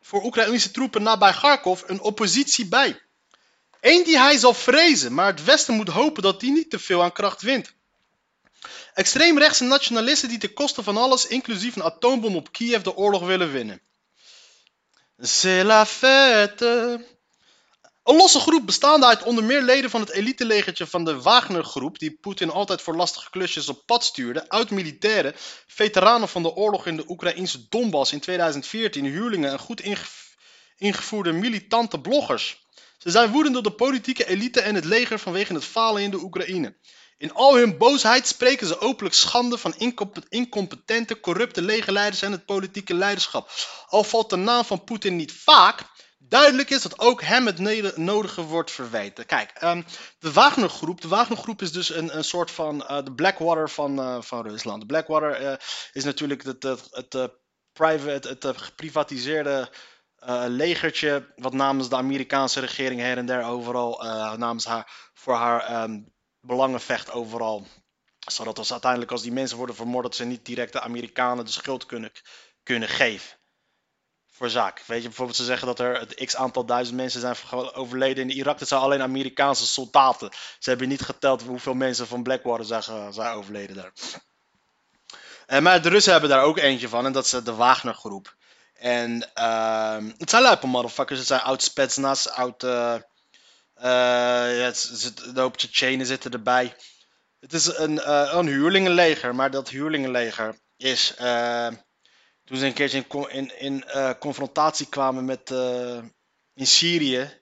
[0.00, 3.02] voor troepen nabij Kharkov een oppositie bij.
[3.80, 7.02] Eén die hij zal vrezen, maar het Westen moet hopen dat die niet te veel
[7.02, 7.72] aan kracht wint.
[8.94, 13.52] Extreemrechtse nationalisten die ten koste van alles, inclusief een atoombom op Kiev, de oorlog willen
[13.52, 13.80] winnen.
[15.22, 17.13] C'est la fête.
[18.04, 22.18] Een losse groep bestaande uit onder meer leden van het elitelegertje van de Wagner-groep, die
[22.20, 25.32] Poetin altijd voor lastige klusjes op pad stuurde, oud-militairen,
[25.66, 30.06] veteranen van de oorlog in de Oekraïnse Donbass in 2014, huurlingen en goed inge-
[30.76, 32.66] ingevoerde militante bloggers.
[32.98, 36.22] Ze zijn woedend op de politieke elite en het leger vanwege het falen in de
[36.22, 36.76] Oekraïne.
[37.18, 42.44] In al hun boosheid spreken ze openlijk schande van incompe- incompetente, corrupte legerleiders en het
[42.44, 43.50] politieke leiderschap.
[43.88, 45.92] Al valt de naam van Poetin niet vaak,
[46.28, 49.26] duidelijk is dat ook hem het nodige wordt verweten.
[49.26, 49.82] Kijk, ehm,
[50.18, 54.20] de Wagner-groep, de Wagner-groep is dus een, een soort van eh, de Blackwater van, eh,
[54.20, 54.80] van Rusland.
[54.80, 55.56] De Blackwater eh,
[55.92, 57.32] is natuurlijk het, het, het,
[57.72, 59.70] private, het, geprivatiseerde
[60.46, 64.02] legertje, wat namens de Amerikaanse regering her en der overal,
[64.36, 66.00] namens haar, voor haar ehm,
[66.40, 67.66] belangen vecht overal.
[68.18, 71.86] Zodat als uiteindelijk als die mensen worden vermoord, ze niet direct de Amerikanen de schuld
[71.86, 72.10] kunnen,
[72.62, 73.38] kunnen geven.
[74.36, 74.82] Voor zaak.
[74.86, 77.36] Weet je, bijvoorbeeld ze zeggen dat er het x aantal duizend mensen zijn
[77.74, 78.58] overleden in Irak.
[78.58, 80.30] Dat zijn alleen Amerikaanse soldaten.
[80.58, 83.92] Ze hebben niet geteld hoeveel mensen van Blackwater zijn, zijn overleden daar.
[85.46, 87.06] Eh, maar de Russen hebben daar ook eentje van.
[87.06, 88.36] En dat is eh, de Wagner groep.
[88.74, 91.18] En ehm, het zijn luipe motherfuckers.
[91.18, 92.62] Het zijn oud Spetsnaz, oud...
[92.62, 92.94] eh
[93.74, 96.76] eh, ja, het zit, een hoop Tsjetsjenen zitten erbij.
[97.40, 101.14] Het is een, een huurlingenleger, maar dat huurlingenleger is...
[102.44, 105.50] toen ze een keertje in, in, eh, confrontatie kwamen met...
[105.50, 105.98] eh,
[106.54, 107.40] in Syrië,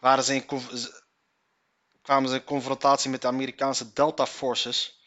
[0.00, 0.46] waren ze in,
[2.02, 5.02] kwamen ze in confrontatie met de Amerikaanse Delta Forces.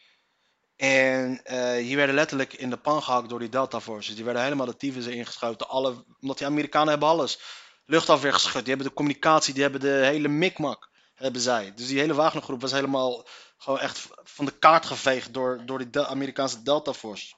[0.76, 4.14] En eh, hier werden letterlijk in de pan gehakt door die Delta Forces.
[4.14, 5.68] Die werden helemaal de tyfus ingeschoten.
[5.68, 7.40] Alle, omdat die Amerikanen hebben alles.
[7.86, 8.52] Luchtafweer geschud.
[8.64, 9.54] Die hebben de communicatie.
[9.54, 10.88] Die hebben de hele mikmak.
[11.14, 11.72] Hebben zij.
[11.74, 15.90] Dus die hele Wagnergroep was helemaal gewoon echt van de kaart geveegd door, door die
[15.90, 17.34] Del- Amerikaanse Delta Force.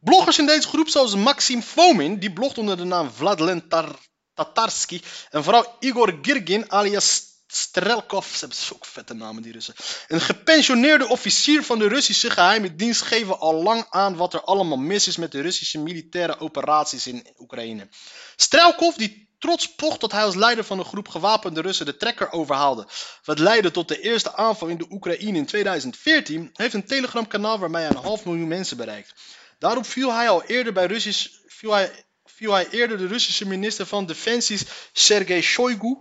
[0.00, 2.18] Bloggers in deze groep zoals Maxim Fomin.
[2.18, 3.98] Die blogt onder de naam Vladlen Tar-
[4.34, 5.02] Tatarski.
[5.30, 8.26] En vooral Igor Girgin alias Strelkov.
[8.32, 9.74] Ze hebben zulke vette namen die Russen.
[10.08, 14.78] Een gepensioneerde officier van de Russische geheime dienst geven al lang aan wat er allemaal
[14.78, 17.88] mis is met de Russische militaire operaties in Oekraïne.
[18.36, 22.32] Strelkov, die trots pocht dat hij als leider van een groep gewapende Russen de trekker
[22.32, 22.88] overhaalde,
[23.24, 27.82] wat leidde tot de eerste aanval in de Oekraïne in 2014, heeft een telegramkanaal waarmee
[27.82, 29.12] hij een half miljoen mensen bereikt.
[29.58, 33.86] Daarop viel hij al eerder bij Russisch, viel hij, viel hij eerder de Russische minister
[33.86, 34.58] van Defensie
[34.92, 35.96] Sergei Shoigu,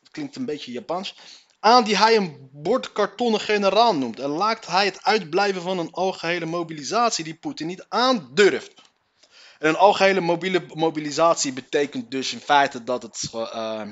[0.00, 1.14] dat klinkt een beetje Japans,
[1.60, 4.20] aan die hij een bordkartonnen generaal noemt.
[4.20, 8.72] En laakt hij het uitblijven van een algehele mobilisatie die Poetin niet aandurft.
[9.58, 13.28] En een algehele mobiele mobilisatie betekent dus in feite dat het.
[13.32, 13.82] eh,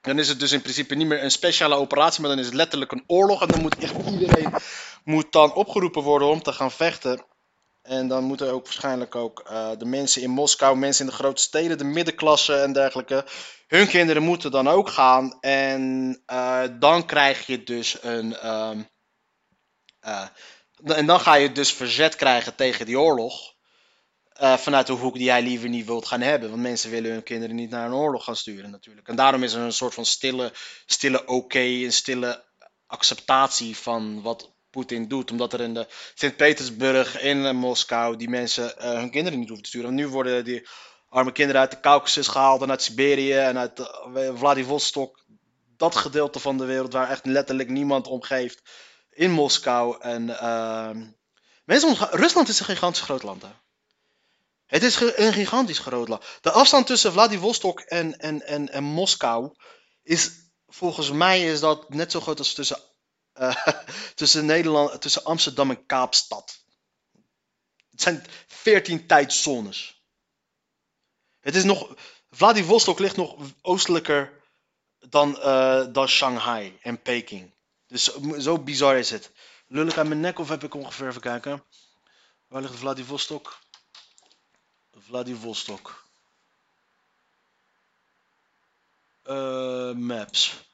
[0.00, 2.54] dan is het dus in principe niet meer een speciale operatie, maar dan is het
[2.54, 3.42] letterlijk een oorlog.
[3.42, 4.52] En dan moet echt iedereen
[5.04, 7.24] moet dan opgeroepen worden om te gaan vechten.
[7.90, 11.42] En dan moeten ook waarschijnlijk ook eh, de mensen in Moskou, mensen in de grote
[11.42, 13.24] steden, de middenklasse en dergelijke.
[13.66, 15.40] Hun kinderen moeten dan ook gaan.
[15.40, 18.36] En eh, dan krijg je dus een.
[18.36, 18.82] ehm,
[20.00, 20.26] eh,
[20.84, 23.58] en dan ga je dus verzet krijgen tegen die oorlog.
[24.40, 26.50] vanuit de hoek die jij liever niet wilt gaan hebben.
[26.50, 29.08] Want mensen willen hun kinderen niet naar een oorlog gaan sturen natuurlijk.
[29.08, 30.52] En daarom is er een soort van stille,
[30.86, 32.44] stille oké, een stille
[32.86, 35.30] acceptatie van wat Poetin doet.
[35.30, 39.64] Omdat er in de Sint-Petersburg, in eh, Moskou, die mensen eh, hun kinderen niet hoeven
[39.64, 39.94] te sturen.
[39.94, 40.68] Nu worden die
[41.08, 45.24] arme kinderen uit de Caucasus gehaald en uit Siberië en uit eh, Vladivostok.
[45.76, 48.62] Dat gedeelte van de wereld waar echt letterlijk niemand om geeft.
[49.10, 49.96] In Moskou.
[50.00, 51.06] En ehm,
[51.64, 53.42] mensen Rusland is een gigantisch groot land.
[53.42, 53.48] Hè?
[54.66, 56.24] Het is een gigantisch groot land.
[56.40, 59.54] De afstand tussen Vladivostok en, en, en, en Moskou
[60.02, 60.30] is
[60.70, 62.78] volgens mij is dat net zo groot als tussen,
[64.14, 66.64] tussen, Nederland, tussen Amsterdam en Kaapstad.
[67.90, 70.02] Het zijn 14 tijdzones.
[71.40, 71.94] Het is nog,
[72.30, 74.42] Vladivostok ligt nog oostelijker
[74.98, 77.52] dan, eh, dan Shanghai en Peking.
[77.86, 79.30] Dus zo, zo bizar is het.
[79.66, 81.64] Lul ik aan mijn nek of heb ik ongeveer even kijken?
[82.46, 83.58] Waar ligt Vladivostok?
[84.92, 86.04] Vladivostok.
[89.22, 90.69] Eh, maps.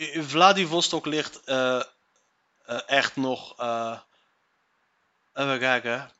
[0.00, 1.82] Vladivostok ligt eh,
[2.62, 3.58] eh, echt nog.
[3.58, 4.00] eh,
[5.32, 6.10] even kijken.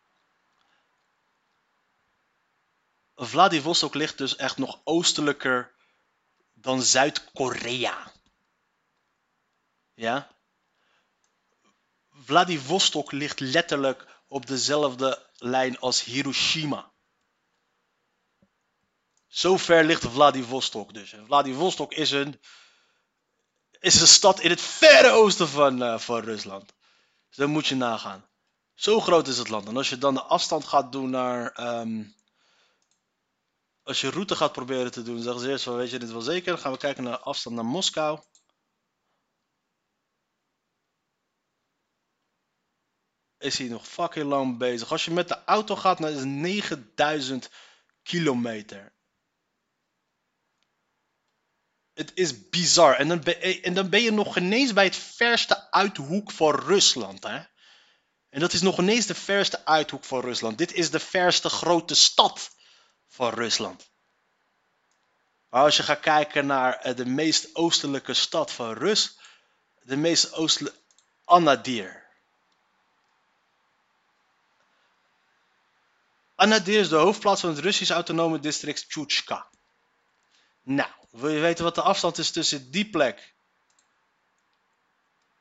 [3.15, 5.73] Vladivostok ligt dus echt nog oostelijker
[6.53, 8.13] dan Zuid-Korea.
[9.95, 10.29] Ja?
[12.11, 16.91] Vladivostok ligt letterlijk op dezelfde lijn als Hiroshima.
[19.29, 21.15] Zo ver ligt Vladivostok dus.
[21.27, 22.41] Vladivostok is een,
[23.81, 26.73] is een stad in het verre oosten van, eh, van Rusland.
[27.29, 28.29] Dus dat moet je nagaan.
[28.75, 29.69] Zo groot is het land.
[29.69, 31.53] En als je dan de afstand gaat doen naar.
[31.53, 32.05] ehm,
[33.83, 36.21] als je route gaat proberen te doen, zeggen ze eerst van weet je dit wel
[36.21, 36.53] zeker?
[36.53, 38.21] Dan gaan we kijken naar de afstand naar Moskou.
[43.39, 44.93] Is hij nog fucking lang bezig.
[44.93, 47.51] Als je met de auto gaat, dan is het 9000
[48.03, 48.93] kilometer.
[51.95, 52.95] Het is bizar.
[52.95, 57.25] En dan, ben, en dan ben je nog ineens bij het verste uithoek van Rusland.
[57.25, 57.41] Hè?
[58.31, 60.59] En dat is nog ineens de verste uithoek van Rusland.
[60.59, 62.51] Dit is de verste grote stad
[63.09, 63.91] van Rusland.
[65.49, 69.19] Als je gaat kijken naar eh, de meest oostelijke stad van Rus,
[69.83, 70.79] de meest oostelijke
[71.25, 72.09] Anadir.
[76.35, 79.49] Anadir is de hoofdplaats van het Russisch autonome district Chuchka.
[80.63, 83.35] Nou, wil je weten wat de afstand is tussen die plek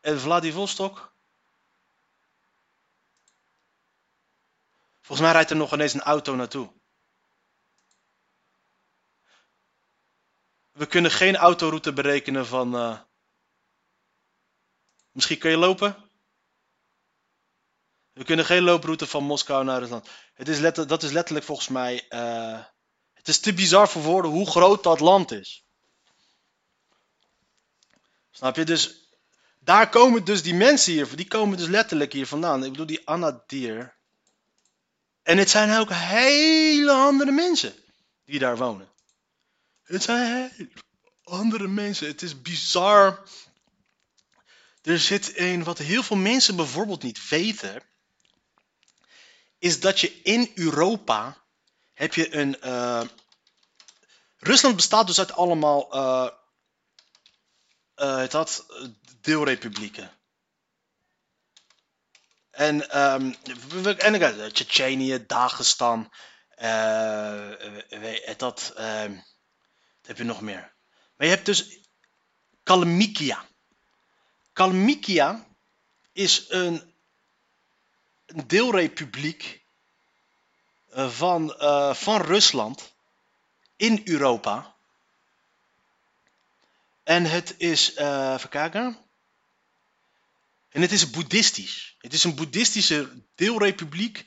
[0.01, 1.13] en Vladivostok?
[5.01, 6.71] Volgens mij rijdt er nog ineens een auto naartoe.
[10.71, 12.75] We kunnen geen autoroute berekenen van.
[12.75, 12.99] eh,
[15.11, 16.09] Misschien kun je lopen?
[18.13, 20.09] We kunnen geen looproute van Moskou naar Rusland.
[20.33, 22.07] Het is dat is letterlijk volgens mij.
[22.07, 22.65] eh,
[23.29, 25.63] is te bizar voor woorden hoe groot dat land is.
[28.31, 28.63] Snap je?
[28.63, 29.09] Dus
[29.59, 32.63] daar komen dus die mensen hier, die komen dus letterlijk hier vandaan.
[32.63, 33.97] Ik bedoel die Anadir.
[35.23, 37.73] En het zijn ook hele andere mensen
[38.25, 38.89] die daar wonen.
[39.83, 40.51] Het zijn
[41.23, 42.07] andere mensen.
[42.07, 43.23] Het is bizar.
[44.81, 47.83] Er zit een, wat heel veel mensen bijvoorbeeld niet weten,
[49.57, 51.37] is dat je in Europa
[51.99, 52.61] heb je een.
[52.61, 53.01] eh,
[54.37, 55.93] Rusland bestaat dus uit allemaal.
[58.31, 58.87] had eh,
[59.21, 60.11] deelrepublieken.
[62.51, 62.89] En,
[63.81, 64.13] we- en
[64.51, 66.11] Tsjetsjenië, Dagestan.
[66.49, 67.49] eh,
[67.89, 68.23] weet-
[68.75, 69.11] ehm,
[69.97, 70.73] wat heb je nog meer?
[71.15, 71.79] Maar je hebt dus
[72.63, 73.45] Kalmykia.
[74.53, 75.47] Kalmykia
[76.11, 76.93] is een,
[78.25, 79.58] een deelrepubliek
[81.07, 82.93] van, eh, van Rusland
[83.75, 84.75] in Europa.
[87.03, 88.97] En het is, eh even kijken.
[90.69, 91.95] En het is boeddhistisch.
[91.97, 94.25] Het is een boeddhistische deelrepubliek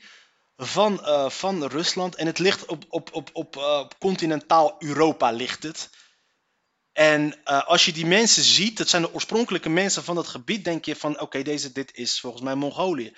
[0.57, 2.15] van, eh, van Rusland.
[2.15, 5.89] En het ligt op, op, op, op, eh, continentaal Europa ligt het.
[6.91, 10.63] En eh, als je die mensen ziet, dat zijn de oorspronkelijke mensen van dat gebied,
[10.63, 13.13] denk je van oké, deze dit is volgens mij Mongolië.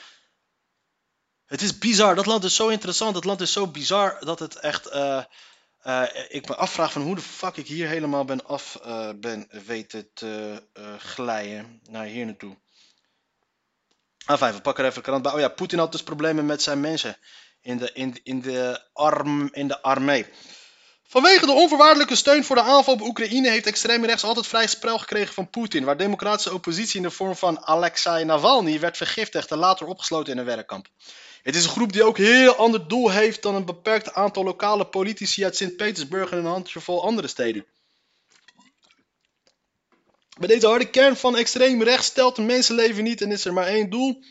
[1.45, 4.55] Het is bizar, dat land is zo interessant, dat land is zo bizar dat het
[4.55, 5.23] echt, eh,
[5.81, 9.47] eh, ik me afvraag van hoe de fuck ik hier helemaal ben af eh, ben
[9.65, 10.63] weten te
[10.97, 12.57] glijden naar hier naartoe.
[14.25, 15.31] Enfin, we pakken er even de krant bij.
[15.33, 17.17] Oh ja, Poetin had dus problemen met zijn mensen
[17.61, 20.25] in de, in, in de, arm, in de armee.
[21.07, 24.99] Vanwege de onvoorwaardelijke steun voor de aanval op Oekraïne heeft extreem rechts altijd vrij spel
[24.99, 29.57] gekregen van Poetin, waar democratische oppositie in de vorm van Alexei Navalny werd vergiftigd en
[29.57, 30.87] later opgesloten in een werkkamp.
[31.45, 34.43] Het is een groep die ook een heel ander doel heeft dan een beperkt aantal
[34.43, 37.65] lokale politici uit Sint-Petersburg en een handjevol andere steden.
[40.39, 43.67] Bij deze harde kern van extreem rechts stelt een mensenleven niet en is er maar
[43.67, 44.23] één doel: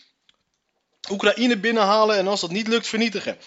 [1.11, 3.39] Oekraïne binnenhalen en als dat niet lukt, vernietigen.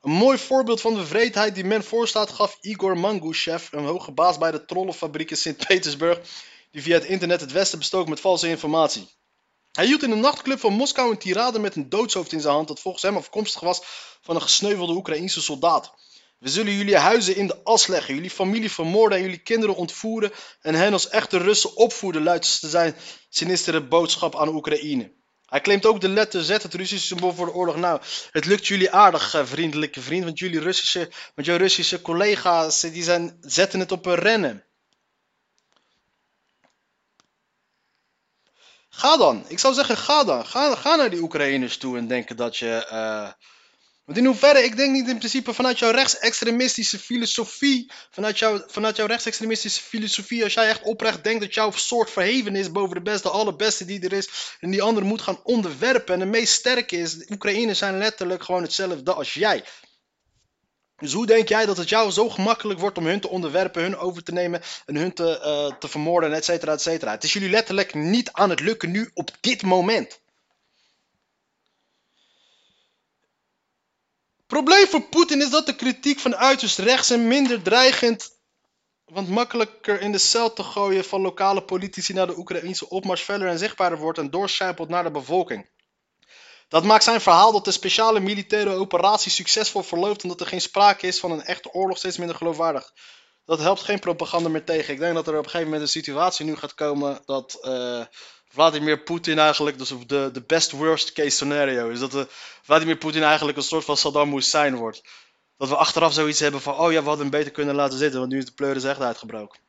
[0.00, 4.38] Een mooi voorbeeld van de vreedheid die men voorstaat gaf Igor Mangushev, een hoge baas
[4.38, 6.20] bij de trollenfabriek in Sint-Petersburg,
[6.70, 9.08] die via het internet het Westen bestook met valse informatie.
[9.72, 12.68] Hij hield in een nachtclub van Moskou een tirade met een doodshoofd in zijn hand
[12.68, 13.82] dat volgens hem afkomstig was
[14.22, 15.94] van een gesneuvelde Oekraïense soldaat.
[16.38, 20.32] We zullen jullie huizen in de as leggen, jullie familie vermoorden en jullie kinderen ontvoeren
[20.60, 22.96] en hen als echte Russen opvoeden, luidt zijn
[23.28, 25.12] sinistere boodschap aan Oekraïne.
[25.46, 27.76] Hij claimt ook de letter Z, het Russische symbool voor de oorlog.
[27.76, 32.80] Nou, het lukt jullie aardig, eh, vriendelijke vriend, want jullie Russische, want jouw Russische collega's
[32.80, 34.64] die zijn, zetten het op een rennen.
[38.94, 39.44] Ga dan.
[39.48, 40.46] Ik zou zeggen, ga dan.
[40.46, 42.88] Ga, ga naar die Oekraïners toe en denken dat je.
[42.92, 43.30] Uh...
[44.04, 47.90] Want in hoeverre, ik denk niet in principe vanuit jouw rechtsextremistische filosofie.
[48.10, 50.44] Vanuit, jouw, vanuit jouw rechtsextremistische filosofie.
[50.44, 54.00] Als jij echt oprecht denkt dat jouw soort verheven is boven de beste, allerbeste die
[54.00, 54.56] er is.
[54.60, 56.14] En die ander moet gaan onderwerpen.
[56.14, 57.14] En de meest sterke is.
[57.14, 59.64] De Oekraïners zijn letterlijk gewoon hetzelfde als jij.
[61.02, 63.96] Dus hoe denk jij dat het jou zo gemakkelijk wordt om hun te onderwerpen, hun
[63.96, 65.40] over te nemen en hun te,
[65.72, 67.10] uh, te vermoorden, et cetera, et cetera?
[67.10, 70.20] Het is jullie letterlijk niet aan het lukken nu op dit moment.
[74.46, 78.30] Probleem voor Poetin is dat de kritiek van uiterst rechts en minder dreigend,
[79.04, 83.48] want makkelijker in de cel te gooien van lokale politici naar de Oekraïnse opmars feller
[83.48, 85.70] en zichtbaarder wordt en doorcijpelt naar de bevolking.
[86.72, 90.60] Dat maakt zijn verhaal dat de speciale militaire operatie succesvol verloopt en dat er geen
[90.60, 92.92] sprake is van een echte oorlog steeds minder geloofwaardig.
[93.44, 94.92] Dat helpt geen propaganda meer tegen.
[94.92, 98.04] Ik denk dat er op een gegeven moment een situatie nu gaat komen dat uh,
[98.48, 102.26] Vladimir Poetin eigenlijk, dus de, de best worst case scenario is, dat de,
[102.62, 105.02] Vladimir Poetin eigenlijk een soort van Saddam Hussein wordt.
[105.56, 108.20] Dat we achteraf zoiets hebben van, oh ja, we hadden hem beter kunnen laten zitten,
[108.20, 109.60] want nu is de pleuris echt uitgebroken.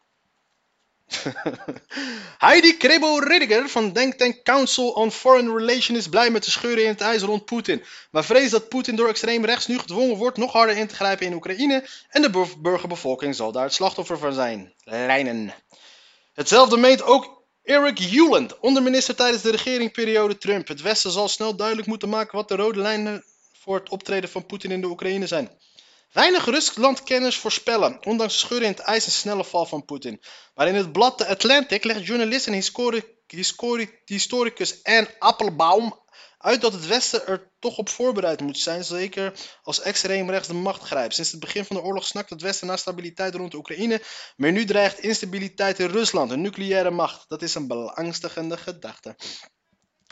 [2.37, 6.89] Heidi Krebo Riddiger van Denktank Council on Foreign Relations is blij met de scheuren in
[6.89, 7.83] het ijs rond Poetin.
[8.11, 11.25] Maar vreest dat Poetin door extreem rechts nu gedwongen wordt nog harder in te grijpen
[11.25, 14.73] in Oekraïne en de burgerbevolking zal daar het slachtoffer van zijn.
[14.83, 15.53] Lijnen.
[16.33, 20.67] Hetzelfde meent ook Eric Hewland, onderminister tijdens de regeringperiode Trump.
[20.67, 23.23] Het Westen zal snel duidelijk moeten maken wat de rode lijnen
[23.59, 25.49] voor het optreden van Poetin in de Oekraïne zijn.
[26.13, 30.21] Weinig Ruslandkenners voorspellen, ondanks scheuren in het ijs, een snelle val van Poetin.
[30.56, 32.63] Maar in het blad The Atlantic legt journalist en
[34.06, 36.02] historicus Anne Applebaum
[36.38, 40.54] uit dat het Westen er toch op voorbereid moet zijn, zeker als extreem rechts de
[40.54, 41.13] macht grijpt.
[41.13, 44.02] Sinds het begin van de oorlog snakt het Westen naar stabiliteit rond de Oekraïne,
[44.36, 47.30] maar nu dreigt instabiliteit in Rusland, een nucleaire macht.
[47.30, 49.15] Dat is een beangstigende gedachte.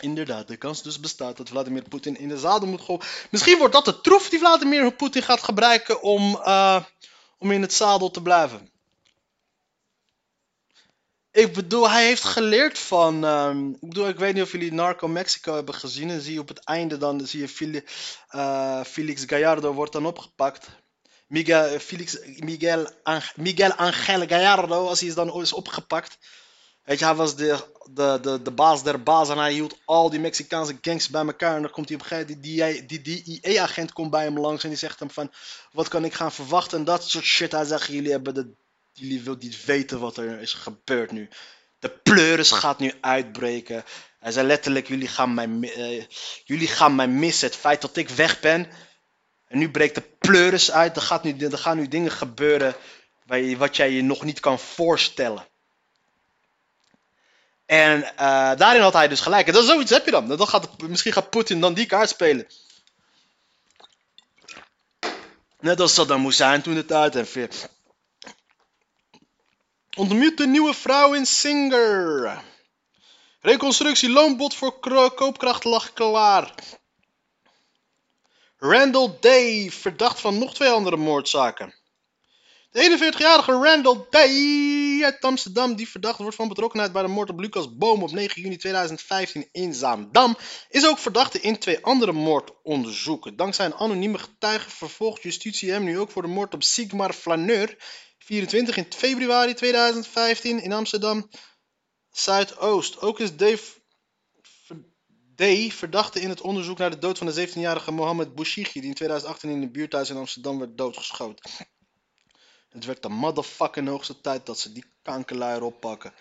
[0.02, 3.06] Inderdaad, de kans dus bestaat dat Vladimir Poetin in de zadel moet gooien.
[3.30, 6.84] Misschien wordt dat de troef die Vladimir Poetin gaat gebruiken om, uh,
[7.38, 8.72] om in het zadel te blijven.
[11.32, 13.24] Ik bedoel, hij heeft geleerd van.
[13.24, 16.10] Um, ik bedoel, ik weet niet of jullie Narco Mexico hebben gezien.
[16.10, 17.84] En zie je op het einde dan zie je
[18.36, 20.68] uh, Felix Gallardo wordt dan opgepakt.
[21.28, 22.90] Miguel, Felix, Miguel,
[23.36, 26.18] Miguel Angel Gallardo, als hij is dan is opgepakt.
[27.00, 30.78] Hij was de, de, de, de baas der baas en hij hield al die Mexicaanse
[30.82, 31.56] gangs bij elkaar.
[31.56, 34.64] En dan komt hij op een gegeven moment, die, die IE-agent komt bij hem langs
[34.64, 35.32] en die zegt hem van,
[35.72, 37.52] wat kan ik gaan verwachten en dat soort shit.
[37.52, 38.54] Hij zegt, jullie hebben de,
[38.94, 41.30] jullie willen niet weten wat er is gebeurd nu.
[41.80, 43.84] De pleuris gaat nu uitbreken.
[44.20, 46.04] Hij zei letterlijk, jullie gaan mij, uh,
[46.44, 47.48] jullie gaan mij missen.
[47.48, 48.68] Het feit dat ik weg ben.
[49.48, 50.96] En nu breekt de pleuris uit.
[50.96, 52.76] Er, gaat nu, er gaan nu dingen gebeuren
[53.58, 55.50] wat jij je nog niet kan voorstellen.
[57.72, 59.48] En uh, daarin had hij dus gelijk.
[59.48, 60.28] En dat is zoiets heb je dan.
[60.28, 62.48] dan gaat, misschien gaat Poetin dan die kaart spelen.
[65.60, 67.30] Net als Saddam Hussein toen het uit.
[67.30, 67.48] Veel.
[69.96, 72.44] Ontmoet de nieuwe vrouw in Singer.
[73.40, 74.80] Reconstructie loonbod voor
[75.16, 76.54] koopkracht lag klaar.
[78.58, 81.81] Randall Day, verdacht van nog twee andere moordzaken.
[82.72, 87.40] De 41-jarige Randall Day uit Amsterdam, die verdacht wordt van betrokkenheid bij de moord op
[87.40, 90.38] Lucas Boom op 9 juni 2015 in Zaandam,
[90.70, 93.36] is ook verdachte in twee andere moordonderzoeken.
[93.36, 97.76] Dankzij een anonieme getuige vervolgt justitie hem nu ook voor de moord op Sigmar Flaneur,
[98.18, 101.30] 24 in februari 2015 in Amsterdam
[102.12, 103.00] Zuidoost.
[103.00, 103.80] Ook is Dave
[105.36, 105.74] D.
[105.74, 109.50] verdachte in het onderzoek naar de dood van de 17-jarige Mohammed Bouchighi, die in 2018
[109.50, 111.52] in de buurthuis in Amsterdam werd doodgeschoten.
[112.72, 116.14] Het werd de motherfucking hoogste tijd dat ze die kankerluier oppakken.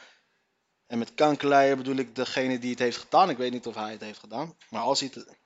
[0.86, 3.30] En met kankerluier bedoel ik degene die het heeft gedaan.
[3.30, 4.56] Ik weet niet of hij het heeft gedaan.
[4.70, 5.38] Maar als hij het...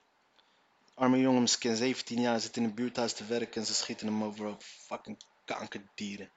[0.93, 4.23] Arme jongen, misschien 17 jaar, zit in een buurthuis te werken en ze schieten hem
[4.23, 4.57] overal.
[4.59, 6.31] Fucking kankerdieren.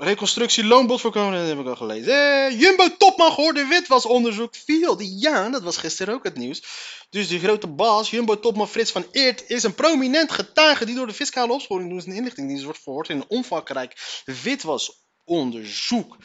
[0.00, 2.12] Reconstructie loonbod voorkomen, dat heb ik al gelezen.
[2.12, 5.00] Eh, Jumbo topman geworden witwasonderzoek viel.
[5.00, 6.62] Ja, dat was gisteren ook het nieuws.
[7.10, 11.06] Dus de grote baas, Jumbo topman Frits van Eert, is een prominent getuige die door
[11.06, 16.16] de fiscale opsporing en inlichtingdienst wordt verhoord in een omvangrijk witwasonderzoek.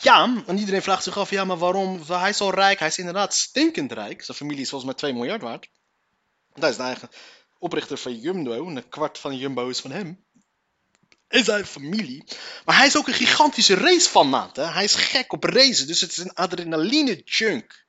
[0.00, 2.02] Ja, en iedereen vraagt zich af, ja, maar waarom?
[2.06, 4.22] Hij is zo rijk, hij is inderdaad stinkend rijk.
[4.24, 5.68] Zijn familie is volgens mij 2 miljard waard.
[6.54, 7.08] Dat is de eigen
[7.58, 10.26] oprichter van Jumbo, en een kwart van Jumbo is van hem
[11.28, 12.24] en zijn familie.
[12.64, 14.56] Maar hij is ook een gigantische racefanaat.
[14.56, 14.64] Hè?
[14.64, 17.86] Hij is gek op racen, dus het is een adrenaline junk.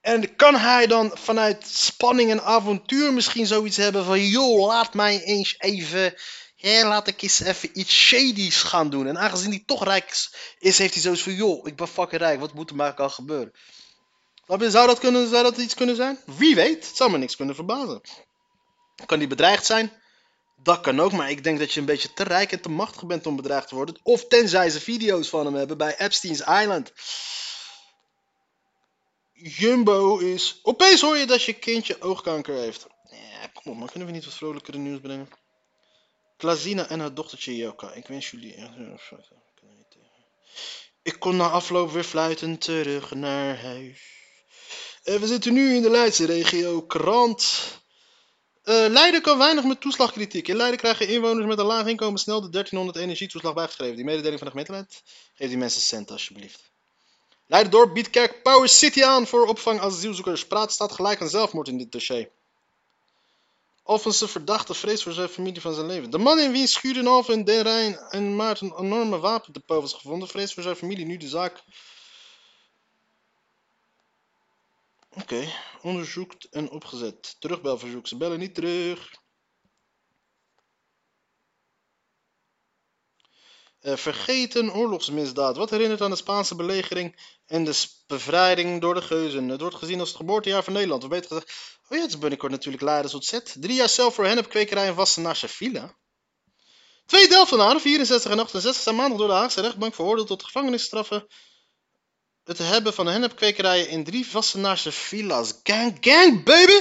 [0.00, 4.20] En kan hij dan vanuit spanning en avontuur misschien zoiets hebben van...
[4.20, 6.14] joh, laat mij eens even...
[6.56, 9.06] Hè, laat ik eens even iets shadies gaan doen.
[9.06, 10.28] En aangezien hij toch rijk
[10.58, 11.34] is, heeft hij zoiets van...
[11.34, 13.52] joh, ik ben fucking rijk, wat moet er maar al gebeuren?
[14.46, 16.18] Zou dat, kunnen, zou dat iets kunnen zijn?
[16.26, 18.00] Wie weet, het zou me niks kunnen verbazen.
[19.06, 20.02] Kan die bedreigd zijn?
[20.64, 23.06] Dat kan ook, maar ik denk dat je een beetje te rijk en te machtig
[23.06, 23.98] bent om bedreigd te worden.
[24.02, 26.92] Of tenzij ze video's van hem hebben bij Epstein's Island.
[29.32, 30.60] Jumbo is.
[30.62, 32.86] Opeens hoor je dat je kindje oogkanker heeft.
[33.10, 35.28] Ja, kom op, maar kunnen we niet wat vrolijkere nieuws brengen?
[36.36, 37.92] Klazina en haar dochtertje Joka.
[37.92, 38.54] Ik wens jullie.
[41.02, 44.12] Ik kon na afloop weer fluitend terug naar huis.
[45.02, 46.82] En we zitten nu in de Leidse regio.
[46.82, 47.82] Krant.
[48.64, 50.48] Uh, Leiden kan weinig met toeslagkritiek.
[50.48, 53.96] In Leiden krijgen inwoners met een laag inkomen snel de 1300 energietoeslag bijgeschreven.
[53.96, 55.02] Die mededeling van de gemeenteraad.
[55.34, 56.62] Geef die mensen cent alsjeblieft.
[57.46, 60.46] Leiden-dorp biedt Kerk Power City aan voor opvang asielzoekers.
[60.46, 62.28] Praat staat gelijk aan zelfmoord in dit dossier.
[63.82, 66.10] Alphense verdachte vrees voor zijn familie van zijn leven.
[66.10, 69.80] De man in wiens schuur in Alphen en Den Rijn en Maart een enorme wapendepot
[69.80, 71.62] was gevonden, vrees voor zijn familie nu de zaak
[75.20, 75.52] Oké,
[75.82, 77.36] onderzoekt en opgezet.
[77.38, 78.06] Terugbelverzoek.
[78.06, 79.12] Ze bellen niet terug.
[83.80, 85.56] Uh, vergeten oorlogsmisdaad.
[85.56, 89.48] Wat herinnert aan de Spaanse belegering en de bevrijding door de geuzen?
[89.48, 91.02] Het wordt gezien als het geboortejaar van Nederland.
[91.02, 91.52] Of beter gezegd,
[91.88, 93.56] oh ja, het is binnenkort natuurlijk Leiders ontzet.
[93.60, 95.96] Drie jaar zelf voor hennepkwekerij in Wassenaarse Villa.
[97.06, 101.26] Twee Delftenaren, 64 en 68, zijn maandag door de Haagse rechtbank veroordeeld tot gevangenisstraffen
[102.44, 105.52] het hebben van hennepkwekerijen in drie Wassenaarse villa's.
[105.62, 106.80] Gang, gang, baby!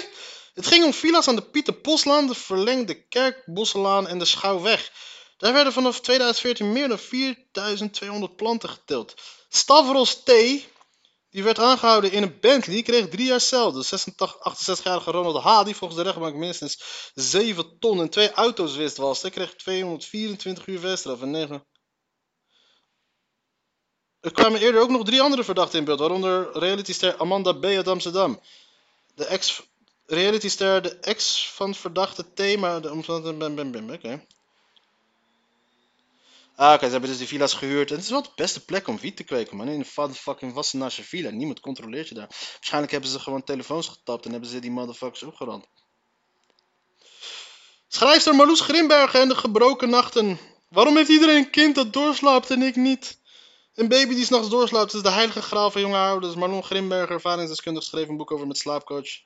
[0.53, 4.91] Het ging om villa's aan de Pieter Poslaan, de verlengde Kerkbosselaan en de Schouwweg.
[5.37, 9.13] Daar werden vanaf 2014 meer dan 4200 planten geteld.
[9.49, 10.31] Stavros T.,
[11.29, 13.71] die werd aangehouden in een Bentley, kreeg drie jaar cel.
[13.71, 16.83] De 68-jarige Ronald H., die volgens de rechtbank minstens
[17.13, 21.65] 7 ton en twee auto's wist was, kreeg 224 uur veststraf en 9
[24.23, 27.63] er kwamen eerder ook nog drie andere verdachten in beeld, waaronder realityster Amanda B.
[27.65, 28.39] uit Amsterdam.
[29.15, 29.61] De ex
[30.05, 32.79] realityster, de ex van verdachte thema.
[32.79, 32.89] De
[33.93, 34.25] Oké.
[36.55, 37.89] Ah, oké, ze hebben dus die villa's gehuurd.
[37.89, 39.67] En het is wel de beste plek om wiet te kweken, man.
[39.67, 41.29] In een fucking Wassenaarse villa.
[41.29, 42.27] Niemand controleert je daar.
[42.53, 45.65] Waarschijnlijk hebben ze gewoon telefoons getapt en hebben ze die motherfuckers opgerand.
[47.87, 50.39] Schrijfster Marloes Grimbergen en de gebroken nachten.
[50.69, 53.21] Waarom heeft iedereen een kind dat doorslaapt en ik niet?
[53.73, 56.35] Een baby die s'nachts doorslaapt is de heilige graal van jonge ouders.
[56.35, 59.21] Marlon Grimberger, ervaringsdeskundig, schreef een boek over met slaapcoach.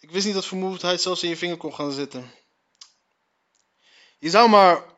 [0.00, 2.30] Ik wist niet dat vermoeidheid zelfs in je vinger kon gaan zitten.
[4.18, 4.90] Je zou maar...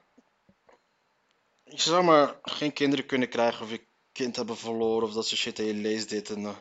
[1.65, 5.41] Je zou maar geen kinderen kunnen krijgen of je kind hebben verloren of dat soort
[5.41, 6.41] shit en je leest dit en...
[6.41, 6.57] Uh,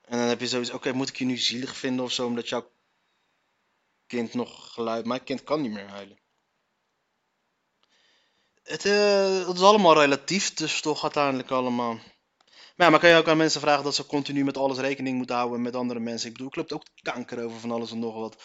[0.00, 2.48] en dan heb je zoiets, oké, moet ik je nu zielig vinden of zo omdat
[2.48, 2.70] jouw
[4.06, 5.06] kind nog geluid...
[5.06, 6.18] Mijn kind kan niet meer huilen.
[8.66, 11.94] Het, uh, het is allemaal relatief, dus toch uiteindelijk allemaal.
[11.94, 15.16] Maar ja, maar kan je ook aan mensen vragen dat ze continu met alles rekening
[15.16, 16.26] moeten houden met andere mensen.
[16.28, 18.42] Ik bedoel, ik loop ook kanker over van alles en nog wat.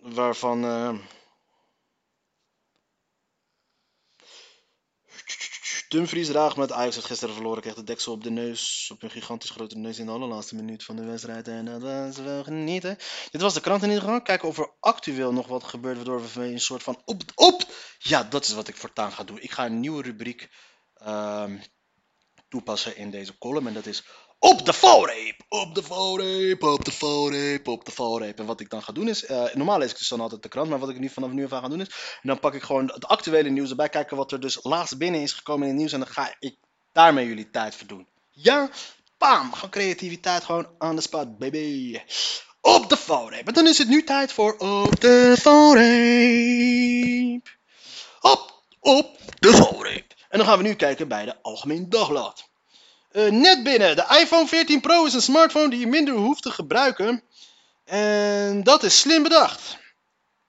[0.00, 0.64] Waarvan...
[0.64, 0.98] Uh,
[5.96, 7.62] Dumfries draagt met Ajax het gisteren verloren.
[7.62, 8.90] Kreeg de deksel op de neus.
[8.92, 11.48] Op een gigantisch grote neus in de allerlaatste minuut van de wedstrijd.
[11.48, 12.98] En dat was wel genieten.
[13.30, 14.22] Dit was de krant in ieder geval.
[14.22, 15.96] Kijken of er actueel nog wat gebeurt.
[15.96, 17.64] Waardoor we een soort van op, op.
[17.98, 19.40] Ja, dat is wat ik voortaan ga doen.
[19.40, 20.50] Ik ga een nieuwe rubriek
[21.06, 21.62] um,
[22.48, 23.66] toepassen in deze column.
[23.66, 24.04] En dat is
[24.46, 28.38] op de valreep, op de valreep, op de valreep, op de valreep.
[28.38, 30.48] En wat ik dan ga doen is, uh, normaal lees ik dus dan altijd de
[30.48, 32.90] krant, maar wat ik nu vanaf nu af ga doen is, dan pak ik gewoon
[32.94, 35.92] het actuele nieuws erbij, kijken wat er dus laatst binnen is gekomen in het nieuws
[35.92, 36.56] en dan ga ik
[36.92, 38.06] daarmee jullie tijd verdoen.
[38.30, 38.70] Ja,
[39.18, 42.00] Pam, gewoon creativiteit gewoon aan de spot, baby.
[42.60, 43.46] op de valreep.
[43.46, 46.68] En dan is het nu tijd voor op de valreep.
[48.20, 50.14] Op, op de valreep.
[50.28, 52.54] En dan gaan we nu kijken bij de Algemeen Dagblad.
[53.16, 56.50] Eh, net binnen, de iPhone 14 Pro is een smartphone die je minder hoeft te
[56.50, 57.22] gebruiken.
[57.84, 59.78] En dat is slim bedacht.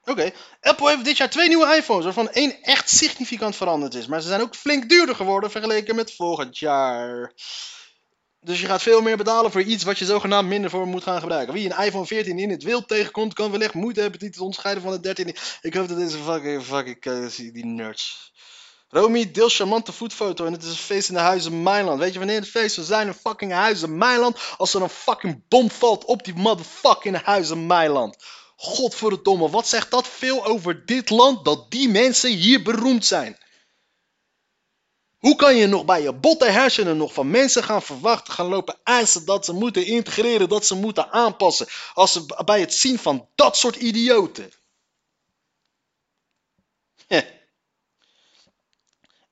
[0.04, 4.06] Oké, Apple heeft dit jaar twee nieuwe iPhones, waarvan één echt significant veranderd is.
[4.06, 7.32] Maar ze zijn ook flink duurder geworden vergeleken met volgend jaar.
[8.40, 11.20] Dus je gaat veel meer betalen voor iets wat je zogenaamd minder voor moet gaan
[11.20, 11.54] gebruiken.
[11.54, 14.82] Wie een iPhone 14 in het wild tegenkomt, kan wellicht moeite hebben die te onderscheiden
[14.82, 15.34] van de 13.
[15.60, 18.32] Ik hoop dat deze fucking, fucking, uh, die nerds.
[18.90, 21.98] Romy deelt charmante voetfoto en het is een feest in de Huizen Mailand.
[21.98, 24.38] Weet je wanneer het feest zal zijn in fucking Huizen Mailand?
[24.56, 28.16] Als er een fucking bom valt op die motherfucking Huizen Mailand.
[28.56, 33.38] Godverdomme, wat zegt dat veel over dit land dat die mensen hier beroemd zijn?
[35.18, 38.78] Hoe kan je nog bij je botte hersenen nog van mensen gaan verwachten, gaan lopen
[38.82, 43.28] eisen dat ze moeten integreren, dat ze moeten aanpassen, als ze bij het zien van
[43.34, 44.52] dat soort idioten?
[47.06, 47.37] Heh.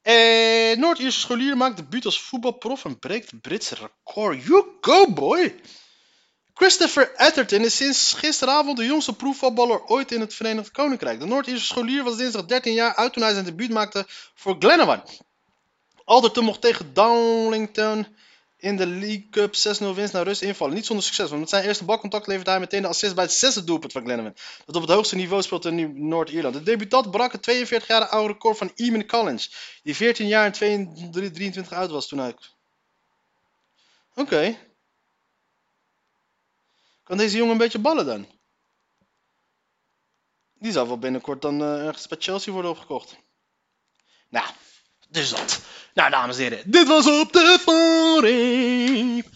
[0.07, 4.43] Eh, Noord-Ierse scholier maakt debuut als voetbalprof en breekt het Britse record.
[4.45, 5.61] You go boy!
[6.55, 11.21] Christopher Atherton is sinds gisteravond de jongste proefvoetballer ooit in het Verenigd Koninkrijk.
[11.21, 14.05] De Noord-Ierse scholier was dinsdag 13 jaar oud toen hij zijn debuut maakte
[14.35, 15.03] voor Glenavon.
[16.05, 18.07] Alderton mocht tegen Darlington
[18.67, 20.75] in de League Cup 6-0 winst naar rust invallen.
[20.75, 23.33] Niet zonder succes, want met zijn eerste balcontact leverde hij meteen de assist bij het
[23.33, 24.37] zesde doelpunt van Glenavon.
[24.65, 26.55] Dat op het hoogste niveau speelt in Noord-Ierland.
[26.55, 30.93] De debutant brak het 42 jaar oude record van Eamon Collins, die 14 jaar en
[31.11, 32.35] 23 oud was toen hij...
[34.15, 34.59] Oké.
[37.03, 38.27] Kan deze jongen een beetje ballen dan?
[40.59, 43.17] Die zou wel binnenkort dan uh, ergens bij Chelsea worden opgekocht.
[44.29, 44.47] Nou,
[45.09, 45.61] dus dat.
[45.95, 49.27] Nou, dames en heren, dit was op de valreep.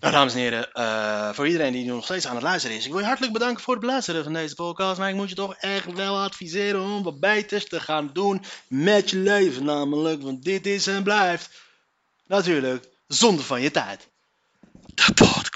[0.00, 2.90] Nou, dames en heren, uh, voor iedereen die nog steeds aan het luisteren is, ik
[2.90, 4.98] wil je hartelijk bedanken voor het beluisteren van deze podcast.
[4.98, 9.10] Maar ik moet je toch echt wel adviseren om wat beters te gaan doen met
[9.10, 10.22] je leven, namelijk.
[10.22, 11.50] Want dit is en blijft
[12.26, 14.08] natuurlijk zonde van je tijd.
[14.94, 15.49] De podcast.